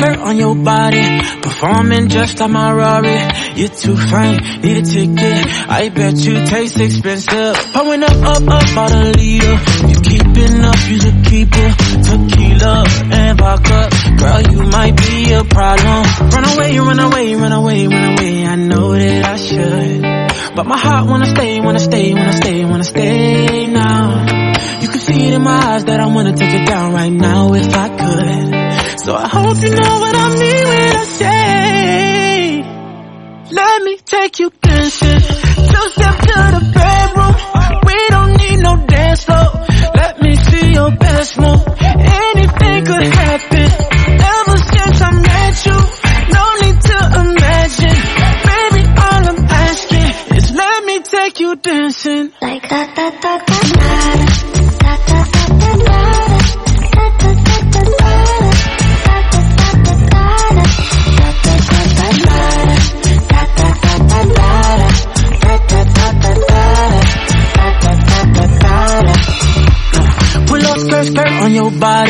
Ta 0.00 0.52
ta 0.52 0.76
ta 0.82 1.30
ta 1.32 1.40
ta. 1.41 1.41
Performing 1.62 2.08
just 2.08 2.40
like 2.40 2.50
my 2.50 2.72
Rari. 2.72 3.18
You're 3.54 3.68
too 3.68 3.96
fine, 3.96 4.36
need 4.62 4.78
a 4.78 4.82
ticket. 4.82 5.46
I 5.70 5.90
bet 5.90 6.16
you 6.16 6.44
taste 6.44 6.80
expensive. 6.80 7.54
Pouring 7.72 8.02
up, 8.02 8.10
up, 8.10 8.42
up, 8.48 8.76
out 8.76 8.90
a 8.90 9.12
leader. 9.12 9.56
You 9.86 9.94
keeping 10.02 10.64
up, 10.64 10.74
you 10.90 10.98
should 10.98 11.24
keep 11.24 11.50
it. 11.52 11.72
Tequila 12.02 12.84
and 13.12 13.38
vodka. 13.38 13.90
Girl, 14.18 14.42
you 14.42 14.62
might 14.70 14.96
be 14.96 15.32
a 15.34 15.44
problem. 15.44 16.02
Run 16.34 16.44
away, 16.52 16.78
run 16.80 16.98
away, 16.98 17.34
run 17.36 17.52
away, 17.52 17.86
run 17.86 18.18
away. 18.18 18.44
I 18.44 18.56
know 18.56 18.92
that 18.98 19.24
I 19.24 19.36
should. 19.36 20.56
But 20.56 20.66
my 20.66 20.76
heart 20.76 21.08
wanna 21.08 21.26
stay, 21.26 21.60
wanna 21.60 21.78
stay, 21.78 22.12
wanna 22.12 22.32
stay, 22.32 22.64
wanna 22.64 22.82
stay 22.82 23.66
now. 23.68 24.26
You 24.80 24.88
can 24.88 24.98
see 24.98 25.28
it 25.28 25.34
in 25.34 25.42
my 25.42 25.74
eyes 25.74 25.84
that 25.84 26.00
I 26.00 26.06
wanna 26.06 26.34
take 26.34 26.60
it 26.60 26.66
down 26.66 26.92
right 26.92 27.12
now 27.12 27.54
if 27.54 27.72
I 27.72 27.88
could. 27.88 28.61
So 29.04 29.14
I 29.16 29.26
hope 29.26 29.56
you 29.62 29.70
know 29.70 29.98
what 29.98 30.14
I 30.14 30.28
mean 30.42 30.64
when 30.70 30.96
I 30.96 31.04
say, 31.20 32.62
let 33.50 33.82
me 33.82 33.96
take 33.98 34.38
you 34.38 34.50
dancing. 34.62 35.20
Two 35.72 35.88
step 35.94 36.16
to 36.28 36.38
the 36.54 36.62
bedroom. 36.72 37.34
We 37.84 37.98
don't 38.10 38.32
need 38.42 38.58
no 38.62 38.76
dance 38.86 39.24
floor. 39.24 39.48
Let 39.96 40.22
me 40.22 40.36
see 40.36 40.72
your 40.72 40.90
best 40.92 41.36
move. 41.36 41.62
Anything 41.80 42.84
could 42.86 43.08
happen. 43.22 43.68
Ever 44.22 44.56
since 44.70 45.00
I 45.02 45.10
met 45.28 45.66
you, 45.66 45.78
no 46.36 46.44
need 46.62 46.78
to 46.90 46.98
imagine. 47.24 47.98
Baby, 48.46 48.82
all 49.02 49.22
I'm 49.30 49.40
asking 49.66 50.36
is 50.38 50.46
let 50.52 50.84
me 50.84 51.02
take 51.02 51.40
you 51.40 51.56
dancing. 51.56 52.32
Like 52.40 52.68
ta 52.68 52.86
ta 52.94 53.10
ta 53.20 53.38
ta 53.46 53.58
ta 53.74 54.21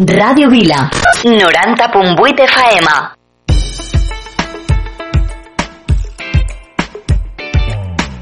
Ràdio 0.00 0.48
Vila. 0.48 0.88
90.8 1.24 2.44
FM. 2.44 2.88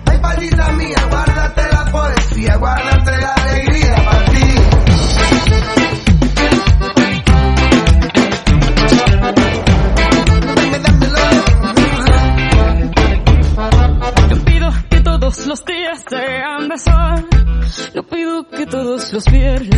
Ay, 0.07 0.19
palita 0.21 0.73
mía, 0.73 0.97
guárdate 1.09 1.63
la 1.73 1.85
poesía, 1.93 2.57
guárdate 2.57 3.17
la 3.19 3.33
alegría 3.35 3.95
para 3.95 4.25
ti. 4.25 4.55
No 14.31 14.45
pido 14.45 14.71
que 14.91 15.01
todos 15.01 15.47
los 15.47 15.65
días 15.65 16.05
sean 16.11 16.69
de 16.69 16.79
sol. 16.79 17.29
No 17.95 18.03
pido 18.03 18.49
que 18.49 18.67
todos 18.67 19.13
los 19.13 19.25
viernes 19.27 19.78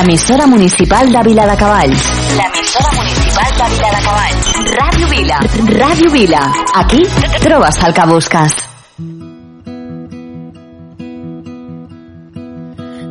L'emissora 0.00 0.46
municipal 0.46 1.10
de 1.12 1.22
Vila 1.26 1.44
de 1.44 1.54
Cavalls. 1.60 2.04
L'emissora 2.32 2.90
municipal 2.96 3.50
de 3.58 3.66
Vila 3.72 3.88
de 3.92 3.98
Cavalls. 4.04 4.46
Ràdio 4.78 5.08
Vila. 5.10 5.40
Ràdio 5.76 6.12
Vila. 6.14 6.40
Aquí 6.80 7.00
trobes 7.42 7.80
el 7.84 7.92
que 7.98 8.06
busques. 8.08 8.54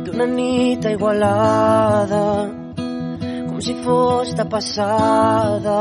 d'una 0.08 0.26
nit 0.32 0.88
Igualada 0.90 2.24
com 2.82 3.62
si 3.62 3.76
fos 3.84 4.34
de 4.34 4.48
passada 4.56 5.78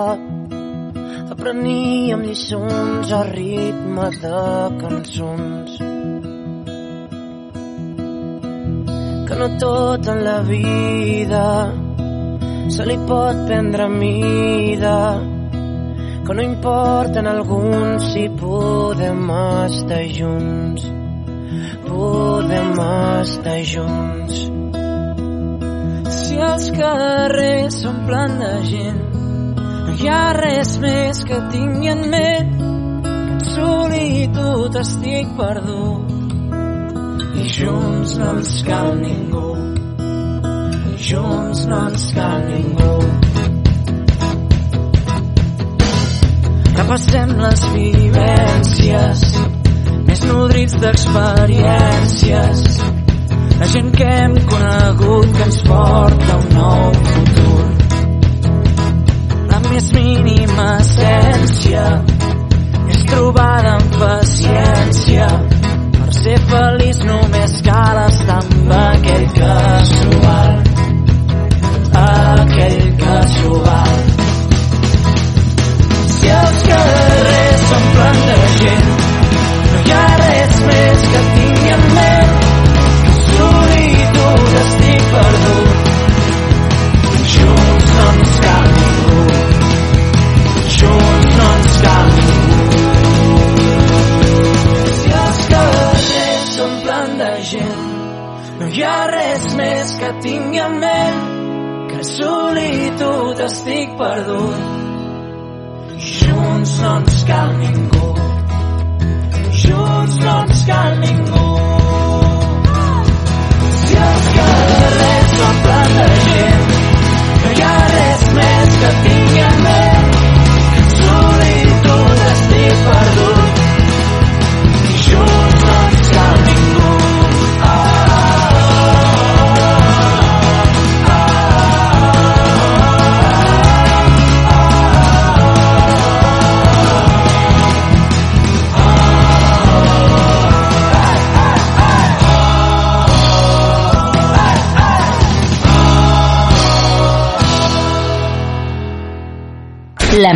apreníem 1.33 2.21
lliçons 2.29 3.17
a 3.17 3.23
ritme 3.33 4.11
de 4.21 4.45
cançons 4.85 5.78
no 9.39 9.49
tot 9.57 10.07
en 10.13 10.23
la 10.27 10.37
vida 10.51 11.47
se 12.69 12.85
li 12.85 12.99
pot 13.09 13.45
prendre 13.47 13.89
mida 13.89 14.99
que 16.27 16.33
no 16.37 16.41
importa 16.43 17.19
en 17.19 17.27
alguns 17.27 18.11
si 18.13 18.29
podem 18.43 19.27
estar 19.65 20.05
junts 20.19 20.89
podem 21.99 22.71
estar 23.21 23.61
junts. 23.71 24.35
Si 26.15 26.37
els 26.49 26.67
carrers 26.77 27.79
s'omplen 27.81 28.37
de 28.43 28.51
gent, 28.69 29.01
no 29.87 29.95
hi 29.97 30.11
ha 30.13 30.21
res 30.37 30.75
més 30.83 31.23
que 31.29 31.41
tingui 31.55 31.91
en 31.95 32.05
ment 32.13 32.53
que 33.07 33.35
en 33.35 33.43
solitud 33.55 34.79
estic 34.83 35.35
perdut. 35.41 36.08
Junts 37.49 38.11
no 38.17 38.27
ens 38.37 38.61
cal 38.61 38.91
ningú, 39.01 39.47
junts 41.07 41.63
no 41.65 41.79
ens 41.87 42.03
cal 42.13 42.43
ningú. 42.45 42.91
Repassem 46.77 47.33
les 47.41 47.65
vivències 47.73 49.25
més 50.05 50.23
nodrits 50.29 50.77
d'experiències. 50.85 52.63
La 53.59 53.73
gent 53.73 53.91
que 53.97 54.13
hem 54.21 54.39
conegut 54.53 55.35
que 55.39 55.45
ens 55.49 55.61
porta 55.73 56.39
un 56.43 56.49
nou 56.53 56.87
futur. 57.11 57.67
La 59.49 59.63
més 59.71 59.89
mínima 59.97 60.71
essència 60.85 61.85
és 62.93 63.07
trobada 63.09 63.79
amb 63.79 64.03
paciència 64.05 65.48
ser 66.19 66.39
feliç 66.49 66.97
només 67.07 67.51
cal 67.65 67.99
estar 68.05 68.39
amb 68.39 68.71
aquell 68.77 69.27
val 70.23 70.57
aquell 72.01 72.81
val 73.67 74.01
si 76.15 76.33
els 76.39 76.65
carrers 76.71 77.69
s'omplen 77.69 78.25
de 78.31 78.41
gent 78.57 79.08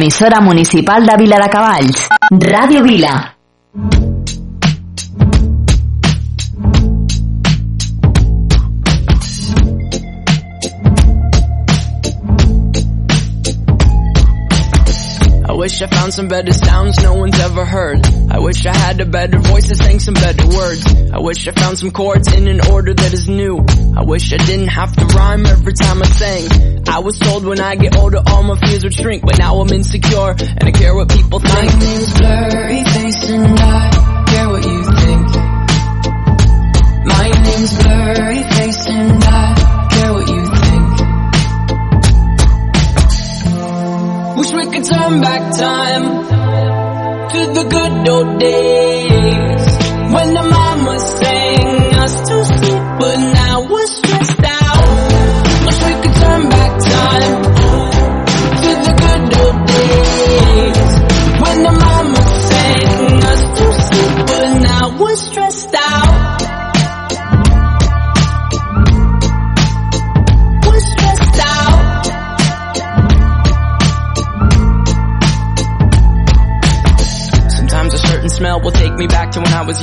L'emissora 0.03 0.41
municipal 0.41 1.05
de 1.05 1.15
Vila 1.15 1.37
de 1.39 1.47
Cavalls. 1.47 2.07
Ràdio 2.29 2.81
Vila. 2.83 3.35
I 15.47 15.53
wish 15.55 15.81
I 15.81 15.87
found 15.87 16.13
some 16.13 16.27
better 16.27 16.51
sounds 16.51 17.01
no 17.01 17.13
one's 17.13 17.39
ever 17.39 17.63
heard. 17.63 18.02
I 18.53 18.55
wish 18.55 18.65
I 18.67 18.77
had 18.77 19.01
a 19.01 19.05
better 19.07 19.39
voice 19.39 19.67
that 19.69 19.77
sang 19.77 19.97
some 19.97 20.13
better 20.13 20.45
words. 20.45 20.85
I 21.11 21.17
wish 21.17 21.47
I 21.47 21.53
found 21.53 21.79
some 21.79 21.89
chords 21.89 22.31
in 22.31 22.47
an 22.47 22.61
order 22.69 22.93
that 22.93 23.11
is 23.11 23.27
new. 23.27 23.65
I 23.97 24.03
wish 24.03 24.31
I 24.31 24.37
didn't 24.37 24.67
have 24.67 24.95
to 24.95 25.05
rhyme 25.05 25.47
every 25.47 25.73
time 25.73 26.03
I 26.03 26.05
sang. 26.05 26.87
I 26.87 26.99
was 26.99 27.17
told 27.17 27.45
when 27.45 27.59
I 27.59 27.73
get 27.73 27.97
older 27.97 28.21
all 28.27 28.43
my 28.43 28.55
fears 28.59 28.83
would 28.83 28.93
shrink, 28.93 29.25
but 29.25 29.39
now 29.39 29.59
I'm 29.59 29.69
insecure 29.69 30.35
and 30.37 30.65
I 30.65 30.71
care 30.71 30.93
what 30.93 31.09
people 31.09 31.39
think. 31.39 31.51
My 31.51 31.65
name's 31.79 32.13
blurry 32.19 32.83
face 32.83 33.29
and 33.31 33.59
I 33.59 33.89
care 34.29 34.49
what 34.49 34.63
you 34.63 34.83
think. 35.01 35.27
My 37.09 37.29
name's 37.33 37.73
blurry 37.81 38.43
face 38.53 38.85
and 38.85 39.23
I 39.23 39.89
care 39.89 40.13
what 40.13 40.29
you 40.29 40.45
think. 40.61 40.93
Wish 44.37 44.51
we 44.53 44.65
could 44.77 44.85
turn 44.85 45.21
back 45.21 45.57
time 45.57 46.42
to 47.33 47.41
the 47.53 47.63
good 47.63 48.09
old 48.09 48.39
days 48.39 48.82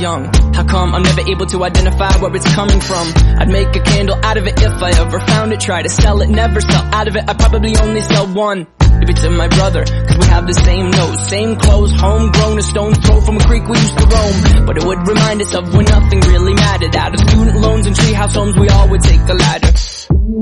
young. 0.01 0.25
How 0.53 0.65
come 0.65 0.95
I'm 0.95 1.03
never 1.03 1.21
able 1.21 1.45
to 1.45 1.63
identify 1.63 2.17
where 2.17 2.35
it's 2.35 2.49
coming 2.55 2.81
from? 2.81 3.13
I'd 3.37 3.49
make 3.49 3.75
a 3.75 3.79
candle 3.79 4.17
out 4.25 4.37
of 4.37 4.47
it 4.47 4.59
if 4.59 4.73
I 4.81 4.89
ever 4.99 5.19
found 5.19 5.53
it. 5.53 5.61
Try 5.61 5.83
to 5.83 5.89
sell 5.89 6.21
it, 6.21 6.29
never 6.29 6.59
sell 6.59 6.83
out 6.91 7.07
of 7.07 7.15
it. 7.15 7.23
I 7.29 7.33
probably 7.35 7.77
only 7.77 8.01
sell 8.01 8.27
one. 8.33 8.67
Maybe 8.99 9.13
to 9.13 9.29
my 9.29 9.47
brother, 9.47 9.85
cause 9.85 10.17
we 10.17 10.25
have 10.27 10.45
the 10.45 10.53
same 10.53 10.91
nose, 10.91 11.27
same 11.27 11.55
clothes, 11.55 11.91
homegrown, 11.93 12.57
a 12.57 12.61
stone 12.61 12.93
throw 12.93 13.21
from 13.21 13.37
a 13.37 13.43
creek 13.45 13.67
we 13.67 13.77
used 13.77 13.97
to 13.97 14.05
roam. 14.05 14.65
But 14.65 14.77
it 14.77 14.83
would 14.83 15.07
remind 15.07 15.41
us 15.41 15.53
of 15.55 15.73
when 15.73 15.85
nothing 15.85 16.19
really 16.19 16.53
mattered. 16.53 16.95
Out 16.95 17.13
of 17.13 17.19
student 17.21 17.57
loans 17.61 17.85
and 17.87 17.95
treehouse 17.95 18.33
homes, 18.33 18.57
we 18.57 18.69
all 18.69 18.89
would 18.89 19.01
take 19.01 19.21
a 19.21 19.33
ladder. 19.33 19.73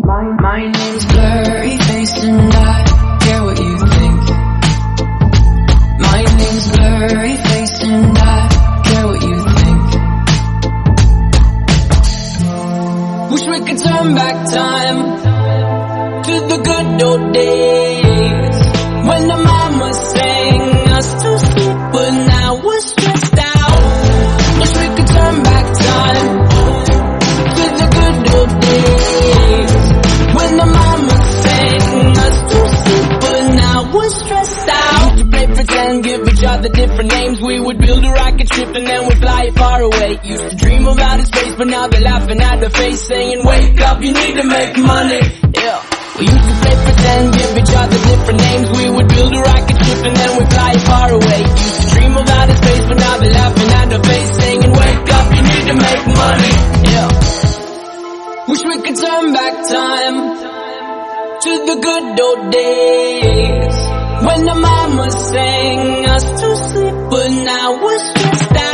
My, 0.03 0.24
my 0.41 0.72
name's 0.72 1.05
blurry 1.05 1.78
face 1.78 2.14
and 2.24 2.53
I 2.53 2.89
but 41.60 41.68
now 41.68 41.88
they're 41.88 41.99
laughing 41.99 42.39
at 42.39 42.62
the 42.62 42.70
face, 42.70 43.01
saying, 43.03 43.43
Wake 43.43 43.82
up, 43.82 44.01
you 44.01 44.14
need 44.14 44.36
to 44.39 44.47
make 44.47 44.80
money. 44.80 45.20
Yeah. 45.51 45.84
We 46.16 46.24
used 46.24 46.47
to 46.47 46.55
play 46.64 46.76
pretend, 46.88 47.36
give 47.36 47.51
each 47.60 47.76
other 47.76 47.99
different 47.99 48.39
names. 48.39 48.68
We 48.80 48.88
would 48.95 49.07
build 49.12 49.36
a 49.36 49.41
rocket 49.43 49.78
ship 49.84 49.99
and 50.07 50.16
then 50.16 50.32
we'd 50.39 50.51
fly 50.55 50.72
far 50.88 51.12
away. 51.20 51.39
Used 51.43 51.82
to 51.84 51.88
dream 51.91 52.16
of 52.16 52.30
outer 52.32 52.55
space, 52.64 52.86
but 52.88 52.97
now 53.03 53.16
they're 53.20 53.36
laughing 53.36 53.72
at 53.76 53.88
the 53.91 53.99
face, 54.07 54.32
saying, 54.39 54.62
Wake 54.72 55.10
up, 55.20 55.28
you 55.36 55.41
need 55.51 55.66
to 55.68 55.76
make 55.84 56.03
money. 56.16 56.53
Yeah. 56.95 57.07
Wish 58.47 58.64
we 58.64 58.76
could 58.80 58.95
turn 58.95 59.26
back 59.36 59.55
time 59.68 60.16
to 61.43 61.51
the 61.68 61.76
good 61.76 62.20
old 62.24 62.51
days 62.55 63.76
when 64.24 64.39
the 64.47 64.55
mama 64.55 65.12
sang 65.12 66.07
us 66.07 66.24
to 66.24 66.47
sleep, 66.72 66.95
but 67.12 67.28
now 67.43 67.84
we're 67.84 67.99
stressed 67.99 68.55
out. 68.55 68.68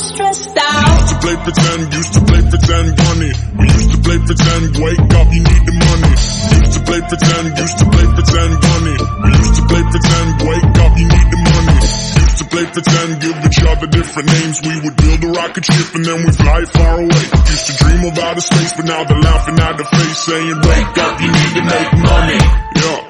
Stressed 0.00 0.56
out. 0.56 0.88
Used 0.88 1.08
to 1.12 1.16
play 1.20 1.36
pretend, 1.36 1.80
used 1.92 2.14
to 2.14 2.20
play 2.24 2.42
pretend 2.48 2.88
bunny. 2.96 3.32
We 3.60 3.64
used 3.68 3.90
to 3.92 3.98
play 4.00 4.18
pretend, 4.24 4.64
wake 4.80 5.12
up, 5.20 5.28
you 5.28 5.42
need 5.44 5.64
the 5.68 5.76
money. 5.76 6.12
Used 6.56 6.72
to 6.74 6.80
play 6.88 7.00
pretend, 7.04 7.46
used 7.60 7.78
to 7.78 7.86
play 7.92 8.06
pretend 8.16 8.52
bunny. 8.60 8.96
We 8.96 9.30
used 9.36 9.56
to 9.60 9.64
play 9.68 9.82
pretend, 9.92 10.28
wake 10.48 10.76
up, 10.80 10.92
you 10.96 11.06
need 11.06 11.28
the 11.30 11.40
money. 11.40 11.76
Used 11.80 12.38
to 12.40 12.44
play 12.48 12.64
pretend, 12.72 13.10
give 13.20 13.36
each 13.44 13.60
other 13.62 13.86
different 13.86 14.26
names. 14.32 14.56
We 14.64 14.74
would 14.80 14.96
build 14.96 15.20
a 15.24 15.30
rocket 15.36 15.64
ship 15.68 15.88
and 15.94 16.04
then 16.04 16.18
we 16.24 16.30
fly 16.32 16.60
far 16.64 16.94
away. 17.04 17.24
Used 17.52 17.66
to 17.68 17.74
dream 17.76 18.00
of 18.08 18.18
outer 18.18 18.40
space, 18.40 18.72
but 18.74 18.86
now 18.88 19.04
they're 19.04 19.20
laughing 19.20 19.58
at 19.60 19.74
the 19.76 19.84
face, 19.84 20.18
saying, 20.24 20.58
wake 20.64 20.96
up, 20.96 21.14
you 21.20 21.30
need 21.30 21.52
to 21.60 21.64
make 21.68 21.92
money. 22.00 22.40
Yeah. 22.80 23.09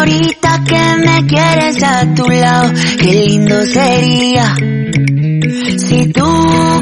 Ahorita 0.00 0.64
que 0.64 0.96
me 1.04 1.26
quieres 1.26 1.82
a 1.82 2.14
tu 2.14 2.26
lado, 2.28 2.72
qué 2.98 3.12
lindo 3.26 3.60
sería. 3.66 4.56
Si 5.76 6.06
tú 6.12 6.24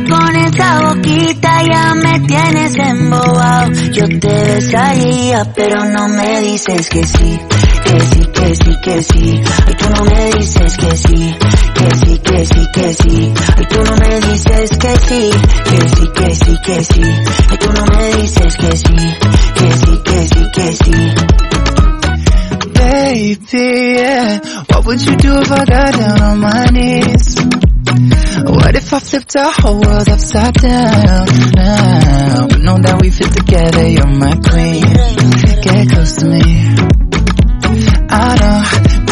con 0.09 0.37
esa 0.37 0.89
boquita 0.89 1.63
ya 1.65 1.95
me 1.95 2.21
tienes 2.21 2.77
embobado, 2.77 3.73
yo 3.93 4.07
te 4.21 4.45
besaría, 4.45 5.53
pero 5.55 5.85
no 5.87 6.09
me 6.09 6.43
dices 6.43 6.89
que 6.89 7.05
sí, 7.05 7.39
que 7.85 8.01
sí, 8.01 8.21
que 8.33 8.55
sí, 8.55 8.77
que 8.85 9.03
sí. 9.03 9.41
Ay, 9.67 9.75
tú 9.75 9.87
no 9.97 10.05
me 10.05 10.33
dices 10.39 10.77
que 10.77 10.97
sí, 10.97 11.35
que 11.75 11.97
sí, 11.97 12.19
que 12.19 12.47
sí, 12.47 12.69
que 12.73 12.95
sí. 12.95 13.33
Ay, 13.57 13.67
tú 13.69 13.83
no 13.83 13.97
me 13.97 14.21
dices 14.31 14.71
que 14.79 14.97
sí, 15.09 15.31
que 15.65 15.89
sí, 15.89 16.09
que 16.15 16.35
sí, 16.35 16.57
que 16.65 16.85
sí. 16.85 17.03
Ay, 17.51 17.59
tú 17.59 17.73
no 17.73 17.85
me 17.87 18.17
dices 18.23 18.57
que 18.57 18.77
sí, 18.77 18.97
que 19.55 19.73
sí, 19.73 20.01
que 20.05 20.29
sí, 20.29 20.51
que 20.55 20.77
sí. 20.85 21.48
Baby, 22.99 23.95
yeah. 23.95 24.39
What 24.71 24.85
would 24.87 25.01
you 25.07 25.17
do 25.17 25.39
if 25.39 25.53
I 25.53 25.65
got 25.65 25.93
down 25.95 26.21
on 26.21 26.41
my 26.41 26.65
knees? 26.67 27.37
What 28.43 28.75
if 28.75 28.93
I 28.93 28.99
flipped 28.99 29.37
our 29.37 29.53
whole 29.53 29.81
world 29.81 30.09
upside 30.09 30.55
down 30.55 31.27
now? 31.55 32.49
But 32.49 32.59
know 32.59 32.79
that 32.83 32.99
we 33.01 33.11
fit 33.11 33.31
together, 33.31 33.87
you're 33.87 34.05
my 34.05 34.35
queen. 34.35 34.83
Get 35.63 35.91
close 35.95 36.17
to 36.17 36.27
me. 36.27 36.43
I 38.11 38.29
know 38.43 38.59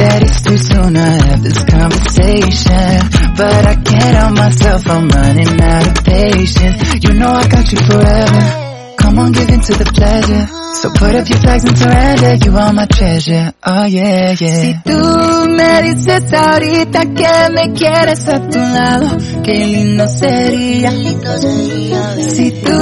that 0.03 0.19
it's 0.27 0.43
too 0.43 0.59
soon 0.59 0.95
to 0.95 1.07
have 1.07 1.43
this 1.45 1.63
conversation, 1.63 2.91
but 3.39 3.63
I 3.71 3.75
can't 3.87 4.17
help 4.19 4.35
myself, 4.35 4.83
I'm 4.91 5.09
running 5.09 5.61
out 5.63 5.87
of 5.87 6.05
patience. 6.05 7.05
You 7.05 7.15
know 7.15 7.31
I 7.31 7.47
got 7.47 7.71
you 7.71 7.79
forever. 7.79 8.97
Come 8.99 9.19
on, 9.21 9.31
give 9.31 9.49
in 9.49 9.61
to 9.61 9.75
the 9.79 9.89
pleasure. 9.95 10.56
So 10.75 10.91
put 10.91 11.15
up 11.15 11.29
your 11.29 11.39
flags 11.39 11.65
and 11.65 11.79
surrender, 11.79 12.35
you 12.45 12.57
are 12.57 12.73
my 12.73 12.87
treasure. 12.87 13.53
Oh 13.65 13.85
yeah, 13.87 14.35
yeah. 14.39 14.61
Si 14.61 14.75
tú 14.85 15.49
me 15.49 15.83
dices 15.83 16.33
ahorita 16.33 17.01
que 17.15 17.51
me 17.55 17.73
quieres 17.73 18.29
a 18.29 18.41
tu 18.49 18.59
lado, 18.59 19.17
qué 19.43 19.67
lindo 19.67 20.07
sería. 20.09 20.91
Si 22.21 22.51
tú 22.63 22.79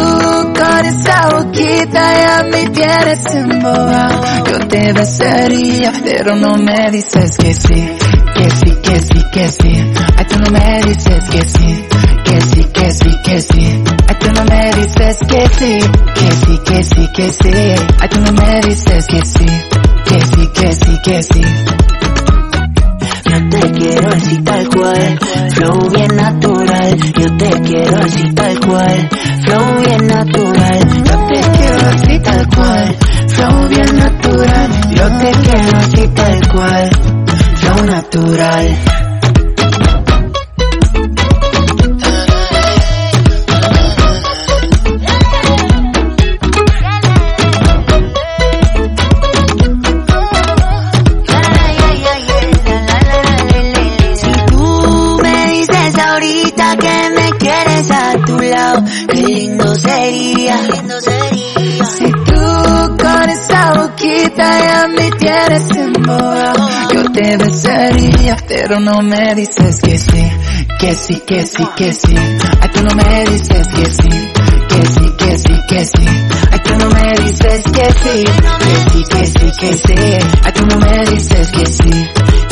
con 0.55 0.87
esa 0.87 1.28
boquita 1.30 2.03
ya 2.24 2.45
me 2.51 2.68
tienes 2.70 3.35
embobado, 3.35 4.24
yo 4.51 4.68
te 4.68 4.93
besaría, 4.93 5.93
pero 6.05 6.37
no 6.37 6.57
me 6.57 6.91
dices 6.91 7.37
que 7.39 7.55
sí, 7.55 7.89
que 8.35 8.51
sí, 8.51 8.74
que 8.82 9.01
sí, 9.01 9.24
que 9.32 9.49
sí. 9.49 9.93
Ay, 10.16 10.24
tú 10.28 10.39
no 10.41 10.51
me 10.51 10.80
dices 10.82 11.24
que 11.30 11.43
sí, 11.43 11.85
que 12.35 12.41
sí, 12.41 12.64
que 12.72 12.91
sí, 12.91 13.11
que 13.24 13.41
sí. 13.41 13.85
Ay, 14.09 14.16
tú 14.18 14.32
no 14.35 14.45
me 14.45 14.70
dices 14.72 15.18
que 15.28 15.49
sí, 15.57 15.78
que 16.14 16.30
sí, 16.32 16.59
que 16.64 16.85
sí, 16.85 17.09
que 17.14 17.32
sí. 17.32 17.85
Ay, 18.01 18.09
tú 18.09 18.20
no 18.20 18.32
me 18.32 18.61
dices 18.61 19.07
que 19.07 19.24
sí, 19.24 19.47
que 20.05 20.20
sí, 20.20 20.49
que 20.55 20.74
sí, 20.74 20.99
que 21.05 21.22
sí. 21.22 21.43
Yo 23.30 23.49
te 23.51 23.72
quiero 23.72 24.09
así 24.09 24.39
tal 24.43 24.68
cual, 24.68 25.18
flow 25.51 25.91
bien 25.91 26.16
natural. 26.16 26.97
Yo 27.18 27.37
te 27.37 27.51
quiero 27.62 27.99
así 27.99 28.35
tal 28.35 28.61
cual, 28.61 29.09
flow 29.45 29.80
bien 29.85 30.07
natural. 30.07 30.78
Yo 31.05 31.26
te 31.26 31.41
quiero 31.57 31.89
así 31.89 32.18
tal 32.20 32.49
cual, 32.49 32.97
flow 33.28 33.68
bien 33.68 33.97
natural. 33.97 34.70
Yo 34.91 35.18
te 35.18 35.30
quiero 35.30 35.78
así 35.78 36.09
tal 36.09 36.49
cual, 36.49 36.91
flow 37.57 37.85
natural. 37.85 39.03
Ya 64.37 64.89
me 64.89 65.11
tienes 65.12 65.76
embobado, 65.76 66.68
yo 66.93 67.05
te 67.12 67.37
besaría, 67.37 68.37
pero 68.49 68.80
no 68.80 69.01
me 69.03 69.35
dices 69.35 69.80
que 69.80 69.99
sí, 69.99 70.30
que 70.78 70.95
sí, 70.95 71.22
que 71.26 71.47
sí, 71.47 71.64
que 71.76 71.93
sí. 71.93 72.16
Ay, 72.61 72.68
tú 72.72 72.82
no 72.82 72.95
me 72.95 73.24
dices 73.26 73.68
que 73.68 73.87
sí, 73.87 74.09
que 74.68 74.87
sí, 74.87 75.12
que 75.18 75.39
sí, 75.39 75.61
que 75.68 75.87
sí. 75.87 76.07
Ay, 76.51 76.61
tú 76.64 76.78
no 76.78 76.91
me 76.91 77.12
dices 77.24 77.62
que 77.64 77.93
sí, 77.93 78.24
que 78.59 78.91
sí, 78.91 79.05
que 79.11 79.26
sí, 79.26 79.53
que 79.61 79.72
sí. 79.74 79.95
Ay, 80.43 80.53
tú 80.53 80.66
no 80.66 80.78
me 80.78 81.05
dices 81.11 81.51
que 81.51 81.66
sí, 81.66 81.82
que 81.82 81.93
sí, 81.93 82.43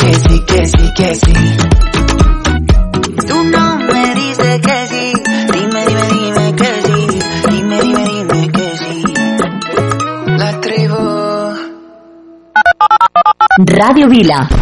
Radio 13.85 14.07
Vila. 14.07 14.62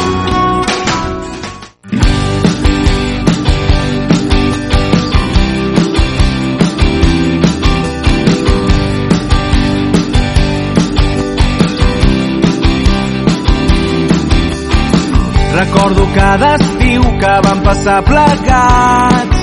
cada 16.15 16.55
estiu 16.55 17.01
que 17.19 17.33
vam 17.47 17.61
passar 17.61 18.01
plegats. 18.03 19.39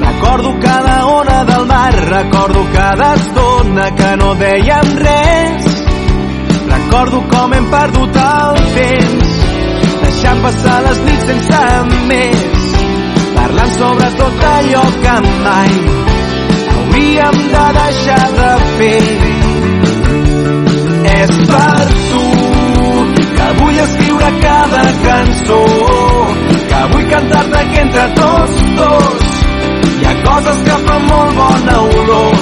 Recordo 0.00 0.58
cada 0.60 1.06
ona 1.06 1.44
del 1.44 1.66
mar, 1.66 1.92
recordo 1.92 2.66
cada 2.72 3.14
estona 3.14 3.90
que 3.92 4.16
no 4.16 4.34
dèiem 4.34 4.96
res. 5.04 5.64
Recordo 6.70 7.22
com 7.32 7.54
hem 7.54 7.70
perdut 7.70 8.20
el 8.24 8.60
temps, 8.74 9.32
deixant 10.02 10.42
passar 10.46 10.78
les 10.88 11.00
nits 11.06 11.26
sense 11.30 11.62
més, 12.10 12.68
parlant 13.38 13.74
sobre 13.78 14.10
tot 14.20 14.44
allò 14.52 14.84
que 15.04 15.16
mai 15.44 15.72
hauríem 17.00 17.36
de 17.54 17.64
deixar 17.78 18.28
de 18.38 18.52
fer. 18.76 19.02
És 21.20 21.32
per 21.50 21.86
tu 22.10 22.24
que 23.36 23.48
vull 23.60 23.82
es 23.86 23.99
escriure 24.20 24.40
cada 24.40 24.82
cançó 25.04 25.64
que 26.68 26.80
vull 26.92 27.06
cantar-te 27.10 27.68
que 27.72 27.80
entre 27.80 28.06
tots, 28.14 28.62
tots. 28.76 29.26
Hi 30.00 30.06
ha 30.06 30.14
coses 30.24 30.62
que 30.66 30.76
fan 30.86 31.06
molt 31.06 31.34
bona 31.36 31.80
olor. 31.80 32.34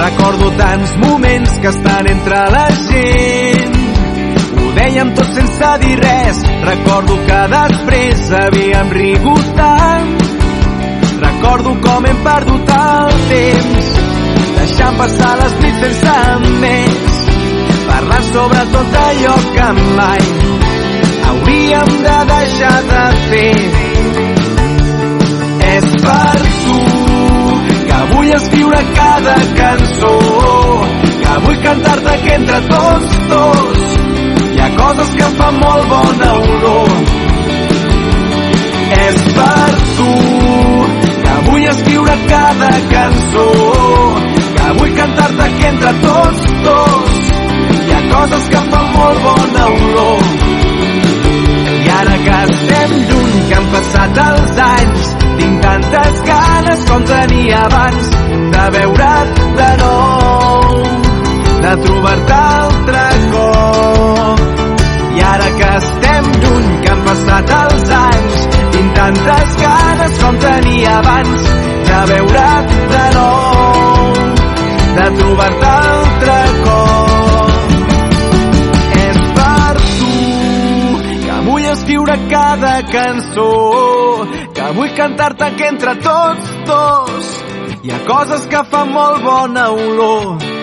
Recordo 0.00 0.50
tants 0.56 0.96
moments 0.96 1.58
que 1.60 1.68
estan 1.68 2.06
entre 2.16 2.44
la 2.56 2.66
gent. 2.88 3.49
Dèiem 4.78 5.14
tot 5.18 5.32
sense 5.34 5.70
dir 5.84 5.96
res. 6.00 6.42
Recordo 6.66 7.16
que 7.28 7.40
després 7.54 8.26
havíem 8.40 8.92
rigut 8.96 9.50
tant. 9.58 10.12
Recordo 11.20 11.74
com 11.86 12.06
hem 12.10 12.22
perdut 12.26 12.74
el 12.76 13.16
temps. 13.32 13.90
Deixant 14.60 15.00
passar 15.00 15.34
les 15.42 15.58
nits 15.64 15.82
sense 15.86 16.16
més. 16.64 17.18
Parlant 17.90 18.26
sobre 18.32 18.64
tot 18.76 18.98
allò 19.04 19.36
que 19.56 19.68
mai 19.98 20.24
hauríem 21.30 21.90
de 22.06 22.16
deixar 22.32 22.78
de 22.90 23.04
fer. 23.28 23.56
És 25.70 25.88
per 26.04 26.40
tu 26.64 26.78
que 27.90 28.00
vull 28.12 28.32
escriure 28.38 28.80
cada 28.94 29.36
cançó, 29.60 30.14
que 31.22 31.38
vull 31.46 31.62
cantar-te 31.66 32.18
que 32.24 32.34
entre 32.40 32.60
tots 32.70 33.18
tots, 33.30 33.89
coses 34.76 35.14
que 35.16 35.24
em 35.24 35.34
fan 35.40 35.58
molt 35.60 35.88
bona 35.92 36.30
olor. 36.38 36.90
És 39.00 39.22
per 39.36 39.70
tu 39.96 40.12
que 41.24 41.36
vull 41.48 41.66
escriure 41.72 42.16
cada 42.28 42.70
cançó, 42.94 43.48
que 44.56 44.72
vull 44.78 44.94
cantar-te 45.00 45.50
que 45.58 45.66
entre 45.74 45.94
tots 46.06 46.48
dos 46.66 47.20
hi 47.86 47.92
ha 47.96 48.02
coses 48.12 48.48
que 48.50 48.58
em 48.60 48.70
fan 48.74 48.92
molt 48.96 49.22
bona 49.26 49.64
olor. 49.76 50.28
I 51.80 51.88
ara 51.98 52.18
que 52.26 52.36
estem 52.50 52.94
lluny, 53.10 53.40
que 53.48 53.58
han 53.58 53.68
passat 53.74 54.20
els 54.26 54.60
anys, 54.66 55.10
tinc 55.40 55.62
tantes 55.66 56.22
ganes 56.28 56.84
com 56.90 57.08
tenia 57.14 57.64
abans 57.70 58.12
de 58.56 58.68
veure't 58.76 59.42
de 59.60 59.72
nou, 59.82 60.78
de 61.64 61.74
trobar-te 61.86 62.40
altre 62.44 63.04
cop. 63.34 64.49
I 65.16 65.22
ara 65.26 65.48
que 65.58 65.70
estem 65.76 66.28
lluny, 66.42 66.68
que 66.82 66.90
han 66.92 67.02
passat 67.06 67.52
els 67.56 67.92
anys, 67.98 68.36
tinc 68.76 68.92
tantes 68.98 69.56
ganes 69.62 70.18
com 70.22 70.38
tenia 70.44 70.92
abans 71.00 71.48
de 71.88 72.00
veure't 72.12 72.76
de 72.92 73.02
nou, 73.16 74.12
de 74.98 75.08
trobar-te 75.18 75.72
altre 75.72 76.38
cop. 76.66 77.50
És 79.00 79.20
per 79.40 79.74
tu 79.88 81.02
que 81.26 81.42
vull 81.50 81.68
escriure 81.74 82.18
cada 82.30 82.76
cançó, 82.94 83.50
que 84.54 84.72
vull 84.78 84.96
cantar-te 85.02 85.52
que 85.58 85.68
entre 85.74 85.98
tots 86.06 86.56
dos 86.70 87.36
hi 87.82 87.90
ha 87.90 88.00
coses 88.06 88.46
que 88.52 88.64
fan 88.70 88.90
molt 88.92 89.22
bona 89.24 89.70
olor. 89.72 90.59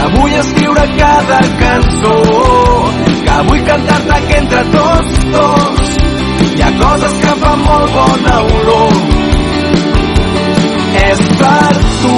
Que 0.00 0.18
vull 0.18 0.32
escriure 0.32 0.84
cada 0.96 1.38
cançó 1.60 2.14
que 3.24 3.36
vull 3.48 3.62
cantar-te 3.66 4.20
que 4.28 4.36
entre 4.38 4.62
tots 4.74 5.18
dos. 5.34 5.90
Hi 6.56 6.62
ha 6.62 6.70
coses 6.78 7.16
que 7.24 7.34
fan 7.42 7.64
molt 7.66 7.92
bona 7.96 8.36
olor. 8.54 8.94
És 11.02 11.20
per 11.40 11.74
tu 12.00 12.14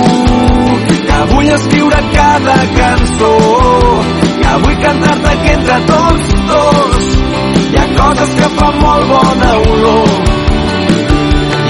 que 1.08 1.18
vull 1.32 1.50
escriure 1.56 2.02
cada 2.14 2.58
cançó 2.78 3.32
que 4.42 4.54
vull 4.66 4.78
cantar-te 4.84 5.34
que 5.42 5.56
entre 5.56 5.80
tots 5.90 6.34
dos. 6.52 7.10
Hi 7.72 7.80
ha 7.82 7.88
coses 7.98 8.36
que 8.38 8.52
fan 8.60 8.78
molt 8.84 9.10
bona 9.14 9.52
olor. 9.72 10.14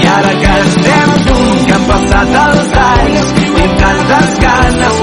I 0.03 0.07
ara 0.17 0.37
que 0.45 0.53
estem 0.61 1.17
junts, 1.25 1.65
que 1.65 1.73
han 1.79 1.89
passat 1.89 2.39
els 2.45 2.79
anys, 2.85 3.35
tinc 3.63 3.77
tantes 3.81 4.39
ganes 4.45 5.02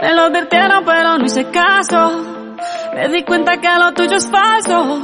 Me 0.00 0.12
lo 0.14 0.22
advirtieron 0.22 0.84
pero 0.84 1.18
no 1.18 1.24
hice 1.24 1.44
caso. 1.50 2.10
Me 2.94 3.08
di 3.08 3.22
cuenta 3.24 3.56
que 3.58 3.68
lo 3.78 3.92
tuyo 3.92 4.16
es 4.16 4.28
falso. 4.30 5.00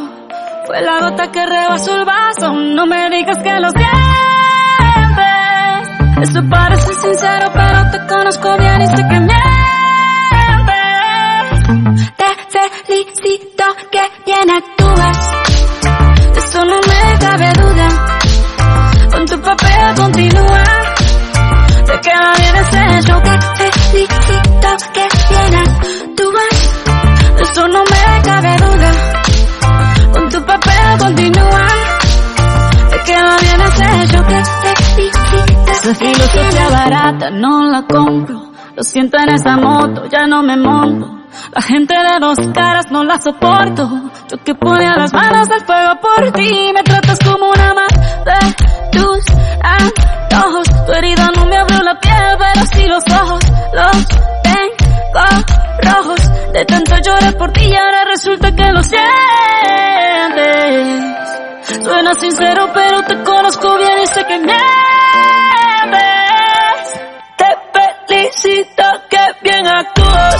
Fue 0.66 0.80
la 0.82 1.00
gota 1.00 1.30
que 1.30 1.46
rebasó 1.46 1.96
el 1.96 2.04
vaso. 2.04 2.52
No 2.52 2.86
me 2.86 3.08
digas 3.10 3.38
que 3.42 3.60
lo 3.60 3.70
sientes. 3.70 3.88
Eso 6.30 6.42
parece 6.50 6.94
sincero 6.94 7.50
pero 7.54 7.90
te 7.90 8.06
conozco 8.06 8.56
bien 8.58 8.82
y 8.82 8.86
sé 8.88 8.96
que 8.96 9.20
mientes. 9.20 9.38
Te 12.16 12.26
felicito 12.86 13.64
que 13.90 14.02
bien 14.26 14.50
actúas. 14.50 15.32
Eso 16.36 16.64
no 16.64 16.80
me 16.80 17.18
cabe 17.20 17.52
duda. 17.52 17.88
Con 19.12 19.26
tu 19.26 19.40
papel 19.40 19.94
continúa. 19.96 20.87
Esa 35.88 36.04
filosofía 36.04 36.68
barata 36.68 37.30
no 37.30 37.62
la 37.70 37.80
compro. 37.80 38.52
Lo 38.76 38.82
siento 38.82 39.16
en 39.16 39.30
esa 39.30 39.56
moto, 39.56 40.04
ya 40.04 40.26
no 40.26 40.42
me 40.42 40.54
monto. 40.54 41.08
La 41.50 41.62
gente 41.62 41.94
de 41.94 42.20
dos 42.20 42.36
caras 42.52 42.90
no 42.90 43.04
la 43.04 43.18
soporto. 43.18 43.88
Yo 44.30 44.36
que 44.44 44.54
ponía 44.54 44.94
las 44.98 45.14
manos 45.14 45.48
al 45.48 45.64
fuego 45.64 45.98
por 46.02 46.30
ti. 46.32 46.72
Me 46.74 46.82
tratas 46.82 47.18
como 47.20 47.48
una 47.48 47.72
más 47.72 47.88
de 47.88 48.34
tus 48.98 49.24
antojos. 49.62 50.68
Tu 50.84 50.92
herida 50.92 51.30
no 51.34 51.46
me 51.46 51.56
abrió 51.56 51.82
la 51.82 51.98
piel, 51.98 52.36
pero 52.38 52.66
sí 52.70 52.86
los 52.86 53.04
ojos. 53.22 53.40
Los 53.72 54.08
tengo 54.42 55.24
rojos. 55.84 56.20
De 56.52 56.66
tanto 56.66 56.96
llorar 56.98 57.34
por 57.38 57.50
ti 57.52 57.62
y 57.64 57.74
ahora 57.74 58.04
resulta 58.04 58.54
que 58.54 58.70
lo 58.72 58.82
sientes. 58.82 59.08
Suena 61.82 62.14
sincero, 62.14 62.68
pero 62.74 63.00
te 63.04 63.22
conozco 63.22 63.78
bien 63.78 64.00
y 64.02 64.06
sé 64.06 64.22
que 64.26 64.36
mientes. 64.36 65.27
Que 69.08 69.18
bien 69.42 69.66
actúas. 69.66 70.36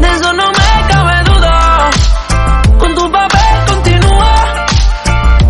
De 0.00 0.08
eso 0.08 0.32
no 0.32 0.46
me 0.48 0.88
cabe 0.88 1.24
duda. 1.24 1.90
Con 2.78 2.94
tu 2.94 3.10
papel 3.10 3.64
continúa. 3.68 4.34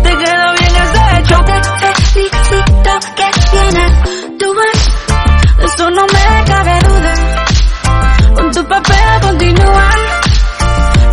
Te 0.03 0.17
queda 0.17 0.53
bien 0.59 0.75
ese 0.83 1.17
hecho. 1.17 1.37
Te 1.43 1.63
felicito 1.79 2.91
que 3.15 3.27
tienes 3.51 4.37
tu 4.39 4.53
vas. 4.55 5.57
De 5.57 5.65
eso 5.65 5.89
no 5.91 6.05
me 6.05 6.43
cabe 6.45 6.79
duda. 6.87 7.13
Con 8.35 8.51
tu 8.51 8.67
papel 8.67 9.21
continúa. 9.21 9.89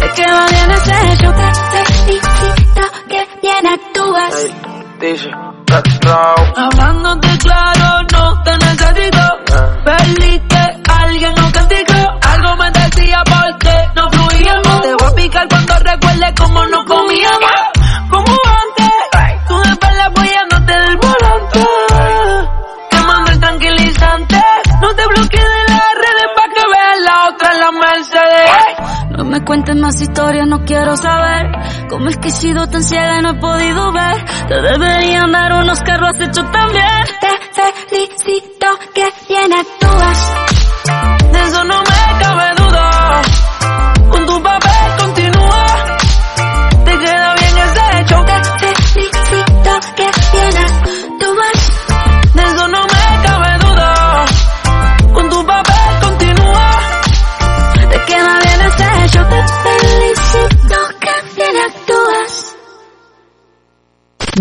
Te 0.00 0.08
queda 0.12 0.46
bien 0.46 0.70
ese 0.70 1.12
hecho. 1.12 1.32
Te 1.32 1.84
felicito 1.94 2.82
que 3.08 3.28
bien 3.42 3.66
actúas. 3.66 4.34
Dice, 5.00 5.30
cuentes 29.50 29.74
más 29.74 30.00
historias, 30.00 30.46
no 30.46 30.64
quiero 30.64 30.96
saber 30.96 31.50
cómo 31.88 32.08
es 32.08 32.16
que 32.18 32.28
he 32.28 32.30
sido 32.30 32.68
tan 32.68 32.84
ciega 32.84 33.18
y 33.18 33.22
no 33.22 33.30
he 33.30 33.34
podido 33.34 33.92
ver. 33.92 34.24
Te 34.46 34.62
deberían 34.62 35.32
dar 35.32 35.52
unos 35.54 35.80
carros 35.80 36.12
hecho 36.20 36.44
también. 36.52 36.86
Te 37.20 37.88
felicito 37.88 38.66
que 38.94 39.08
bien 39.28 39.52
actúas. 39.52 40.49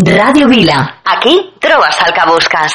Ràdio 0.02 0.48
Vila. 0.48 1.02
Aquí 1.04 1.52
que 1.60 2.24
busques. 2.26 2.72